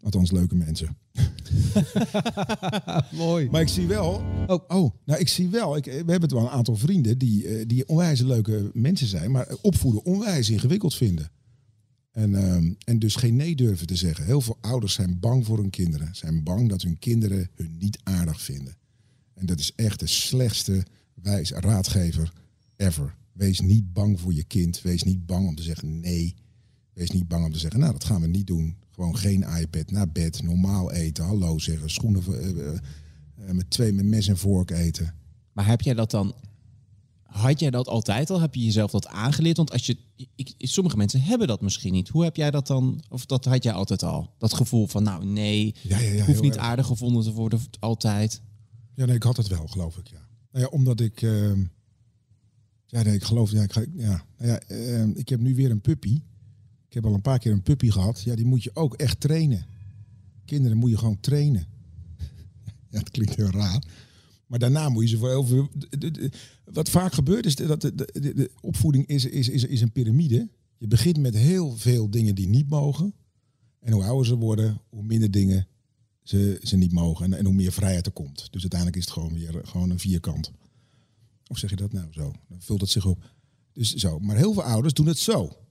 [0.00, 0.96] Althans, leuke mensen.
[3.12, 3.50] Mooi.
[3.50, 4.24] Maar ik zie wel.
[4.46, 4.68] Oh.
[4.68, 5.76] Oh, nou, ik zie wel.
[5.76, 9.30] Ik, we hebben het wel een aantal vrienden die, eh, die onwijs leuke mensen zijn.
[9.30, 11.30] Maar opvoeden onwijs ingewikkeld vinden.
[12.10, 14.24] En, ehm, en dus geen nee durven te zeggen.
[14.24, 16.14] Heel veel ouders zijn bang voor hun kinderen.
[16.14, 18.76] Zijn bang dat hun kinderen hun niet aardig vinden.
[19.34, 20.84] En dat is echt de slechtste
[21.22, 22.32] wijs raadgever
[22.76, 23.14] ever.
[23.32, 24.82] Wees niet bang voor je kind.
[24.82, 26.34] Wees niet bang om te zeggen nee.
[26.92, 28.76] Wees niet bang om te zeggen, nou dat gaan we niet doen.
[28.90, 32.74] Gewoon geen iPad, naar bed, normaal eten, hallo zeggen, schoenen eh, eh,
[33.48, 35.14] eh, met twee met mes en vork eten.
[35.52, 36.34] Maar heb jij dat dan...
[37.22, 38.40] Had jij dat altijd al?
[38.40, 39.56] Heb je jezelf dat aangeleerd?
[39.56, 39.96] Want als je,
[40.34, 42.08] ik, sommige mensen hebben dat misschien niet.
[42.08, 43.02] Hoe heb jij dat dan?
[43.08, 44.34] Of dat had jij altijd al?
[44.38, 46.64] Dat gevoel van, nou nee, Ja, ja, ja, hoeft niet erg.
[46.64, 48.40] aardig gevonden te worden altijd.
[48.94, 50.28] Ja, nee, ik had het wel, geloof ik, ja.
[50.52, 51.22] Nou ja, omdat ik...
[51.22, 51.64] ehm,
[52.86, 53.50] ja, ik geloof...
[53.50, 56.20] Ja, ik, ga, ja, nou ja ehm, ik heb nu weer een puppy.
[56.88, 58.22] Ik heb al een paar keer een puppy gehad.
[58.22, 59.66] Ja, die moet je ook echt trainen.
[60.44, 61.66] Kinderen moet je gewoon trainen.
[62.88, 63.82] Ja, het klinkt heel raar.
[64.46, 65.68] Maar daarna moet je ze voor heel veel...
[66.64, 69.92] Wat vaak gebeurt is dat de, de, de- de opvoeding is, is, is, is een
[69.92, 70.48] piramide.
[70.78, 73.14] Je begint met heel veel dingen die niet mogen.
[73.80, 75.66] En hoe ouder ze worden, hoe minder dingen
[76.22, 77.24] ze, ze niet mogen.
[77.24, 78.48] En, en hoe meer vrijheid er komt.
[78.50, 80.50] Dus uiteindelijk is het gewoon weer eh, gewoon een vierkant.
[81.46, 82.32] Of zeg je dat nou zo?
[82.48, 83.30] Dan vult het zich op.
[83.72, 84.18] Dus zo.
[84.18, 85.62] Maar heel veel ouders doen het zo.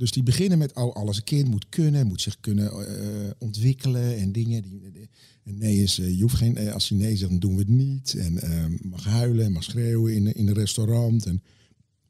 [0.00, 4.16] Dus die beginnen met, oh, alles een kind moet kunnen, moet zich kunnen eh, ontwikkelen
[4.16, 4.62] en dingen.
[4.62, 5.08] Die,
[5.44, 7.68] en nee is, eh, je hoeft geen, als hij nee zegt, dan doen we het
[7.68, 8.14] niet.
[8.14, 11.26] En eh, mag huilen en mag schreeuwen in, in een restaurant.
[11.26, 11.42] En,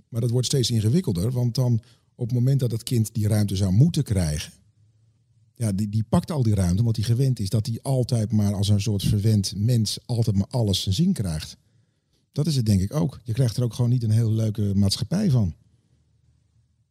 [0.08, 1.80] maar dat wordt steeds ingewikkelder, want dan
[2.14, 4.52] op het moment dat het kind die ruimte zou moeten krijgen,
[5.60, 8.54] ja, die, die pakt al die ruimte, omdat hij gewend is dat hij altijd maar
[8.54, 11.56] als een soort verwend mens altijd maar alles zijn zin krijgt.
[12.32, 13.20] Dat is het denk ik ook.
[13.24, 15.54] Je krijgt er ook gewoon niet een heel leuke maatschappij van.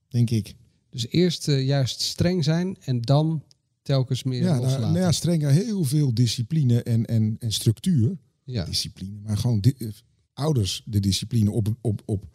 [0.08, 0.56] Denk ik.
[0.90, 3.44] Dus eerst eh, juist streng zijn en dan
[3.82, 4.88] telkens meer Ja, nou, loslaten.
[4.88, 8.18] nou ja, streng heel veel discipline en, en, en structuur.
[8.44, 8.66] Ja.
[8.66, 9.88] Discipline, maar gewoon di- eh,
[10.34, 12.26] ouders de discipline op, op, op,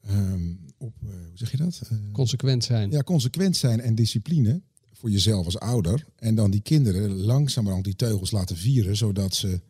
[0.00, 1.80] ehm, op eh, hoe zeg je dat?
[2.12, 2.90] Consequent zijn.
[2.90, 4.60] ja, consequent zijn en discipline
[5.04, 6.04] voor jezelf als ouder.
[6.16, 9.60] En dan die kinderen langzamerhand die teugels laten vieren, zodat ze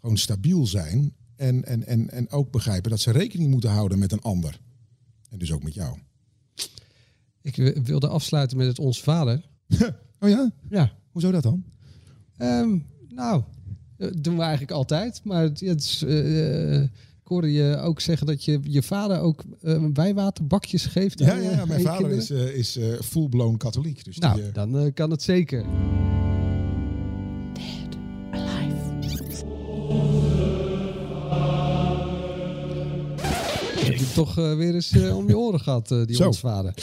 [0.00, 1.12] gewoon stabiel zijn.
[1.36, 4.60] En, en, en, en ook begrijpen dat ze rekening moeten houden met een ander.
[5.30, 5.98] En dus ook met jou.
[7.42, 9.48] Ik wi- wilde afsluiten met het Ons Vader.
[10.20, 10.52] Oh ja?
[10.68, 10.92] Ja.
[11.10, 11.64] Hoezo dat dan?
[12.36, 12.78] Ehm,
[13.08, 13.42] nou,
[13.96, 15.20] dat doen we eigenlijk altijd.
[15.24, 16.88] Maar het, het is, eh, eh,
[17.22, 21.18] ik hoorde je ook zeggen dat je je vader ook eh, wijwaterbakjes geeft.
[21.18, 22.18] Ja, aan ja, ja mijn vader kinderen.
[22.18, 24.04] is, eh, is eh, full-blown katholiek.
[24.04, 25.64] Dus Nou, die, dan kan het zeker.
[34.12, 36.26] Toch eh, weer eens eh, om je oren gehad, eh, die Zo.
[36.26, 36.74] Onze Vader.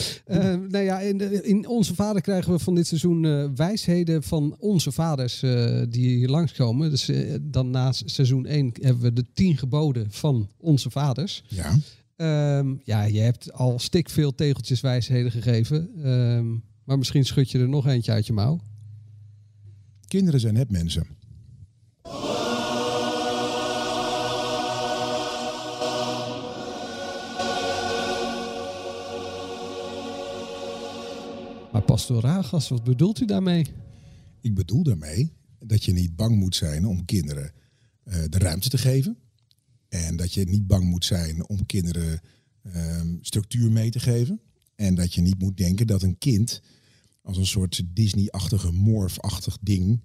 [0.68, 5.40] Nou ja, in, in Onze Vader krijgen we van dit seizoen wijsheden van onze vaders
[5.88, 6.90] die hier langskomen.
[6.90, 7.10] Dus
[7.40, 11.44] dan na seizoen 1 hebben we de tien geboden van onze vaders.
[11.48, 11.78] Ja.
[12.16, 15.90] Ehm, ja, je hebt al stikveel tegeltjes wijsheden gegeven.
[16.02, 16.46] Ehm,
[16.84, 18.60] maar misschien schud je er nog eentje uit je mouw.
[20.06, 21.06] Kinderen zijn hebmensen.
[21.06, 21.19] Maar
[31.90, 33.66] pastoor Ragas, wat bedoelt u daarmee?
[34.40, 37.52] Ik bedoel daarmee dat je niet bang moet zijn om kinderen
[38.02, 39.16] eh, de ruimte te geven.
[39.88, 42.20] En dat je niet bang moet zijn om kinderen
[42.62, 44.40] ehm, structuur mee te geven.
[44.74, 46.62] En dat je niet moet denken dat een kind
[47.22, 50.00] als een soort Disney-achtige, morph-achtig ding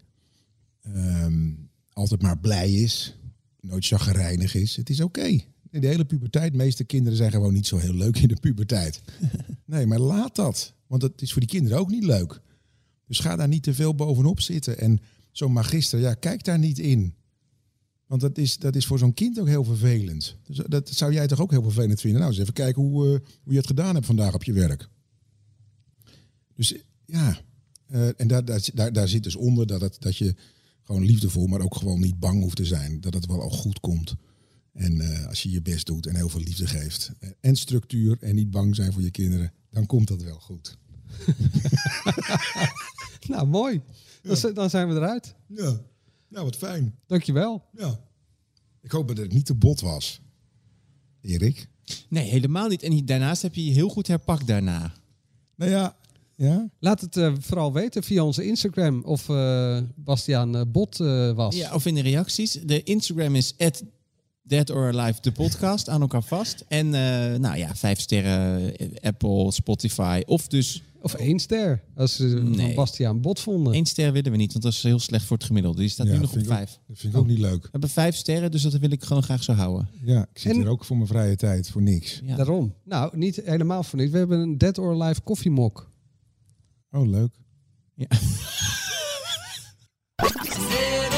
[0.81, 1.53] ehm,
[1.93, 3.17] altijd maar blij is,
[3.59, 4.75] nooit chagrijnig is.
[4.75, 5.39] Het is oké.
[5.75, 8.39] In de hele puberteit, de meeste kinderen zijn gewoon niet zo heel leuk in de
[8.39, 9.01] puberteit.
[9.65, 10.73] Nee, maar laat dat.
[10.87, 12.41] Want het is voor die kinderen ook niet leuk.
[13.07, 14.79] Dus ga daar niet te veel bovenop zitten.
[14.79, 14.99] En
[15.31, 17.13] zo'n magister, ja, kijk daar niet in.
[18.07, 20.37] Want dat is, dat is voor zo'n kind ook heel vervelend.
[20.47, 22.19] Dus dat zou jij toch ook heel vervelend vinden?
[22.19, 24.89] Nou, eens even kijken hoe, eh, hoe je het gedaan hebt vandaag op je werk.
[26.55, 27.41] Dus ja,
[27.87, 30.35] eh, en daar, daar, daar, daar zit dus onder dat, het, dat je
[30.83, 33.01] gewoon liefdevol, maar ook gewoon niet bang hoeft te zijn.
[33.01, 34.15] Dat het wel al goed komt.
[34.75, 37.11] En eh, als je je best doet en heel veel liefde geeft.
[37.19, 40.77] eh, En structuur en niet bang zijn voor je kinderen, dan komt dat wel goed.
[43.27, 43.81] Nou, mooi.
[44.53, 45.35] Dan, zijn we eruit.
[45.47, 45.81] Ja,
[46.29, 46.95] nou wat fijn.
[47.07, 47.63] Dankjewel.
[47.77, 47.99] Ja.
[48.81, 50.21] Ik hoop dat het niet te bot was.
[51.21, 51.67] Erik?
[52.09, 52.83] Nee, helemaal niet.
[52.83, 54.93] En daarnaast heb je je heel goed herpakt daarna.
[55.55, 55.95] Nou ja,
[56.35, 56.69] ja.
[56.79, 61.55] Laat het eh, vooral weten via onze Instagram of eh, Bastiaan eh, Bot eh, was.
[61.55, 62.51] Ja, of in de reacties.
[62.51, 63.53] De Instagram is
[64.47, 66.65] Dead or Alive, de podcast, aan elkaar vast.
[66.67, 70.21] En eh, nou ja, vijf sterren, eh, Apple, Spotify.
[70.25, 72.75] Of dus Of één ster, als ze van Nee.
[72.75, 73.73] Bastiaan Bot vonden.
[73.73, 75.79] één ster willen we niet, want dat is heel slecht voor het gemiddelde.
[75.79, 76.79] Die staat Ja, nu nog op ook- vijf.
[76.87, 77.61] Dat vind ik ook niet leuk.
[77.63, 79.87] We hebben vijf sterren, dus dat wil ik gewoon graag zo houden.
[80.03, 82.21] Ja, ik zit En- hier ook voor mijn vrije tijd, voor niks.
[82.23, 82.35] Ja.
[82.35, 82.73] Daarom.
[82.83, 84.11] Nou, niet helemaal voor niet.
[84.11, 85.89] We hebben een Dead or Alive koffiemok.
[86.91, 87.31] Oh, leuk.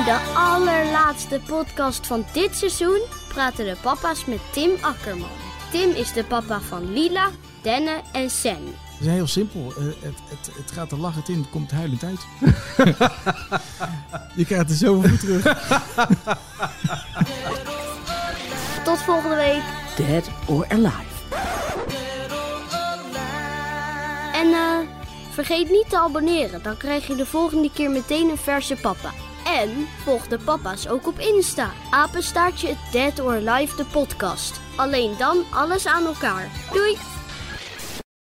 [0.00, 5.28] In de allerlaatste podcast van dit seizoen praten de papa's met Tim Akkerman.
[5.70, 7.30] Tim is de papa van Lila,
[7.62, 8.64] Denne en Sen.
[8.66, 9.72] Het is heel simpel.
[9.76, 12.20] Eh, het, het, het gaat er lachend in, het komt huilend uit.
[14.36, 15.42] je krijgt er zoveel voor terug.
[18.84, 19.62] Tot volgende week.
[19.96, 21.18] Dead or Alive.
[24.32, 24.78] En eh,
[25.30, 29.10] vergeet niet te abonneren, dan krijg je de volgende keer meteen een verse papa.
[29.58, 31.70] En volg de papa's ook op Insta.
[31.90, 34.60] Apenstaartje Dead or Alive de podcast.
[34.76, 36.50] Alleen dan alles aan elkaar.
[36.72, 37.19] Doei!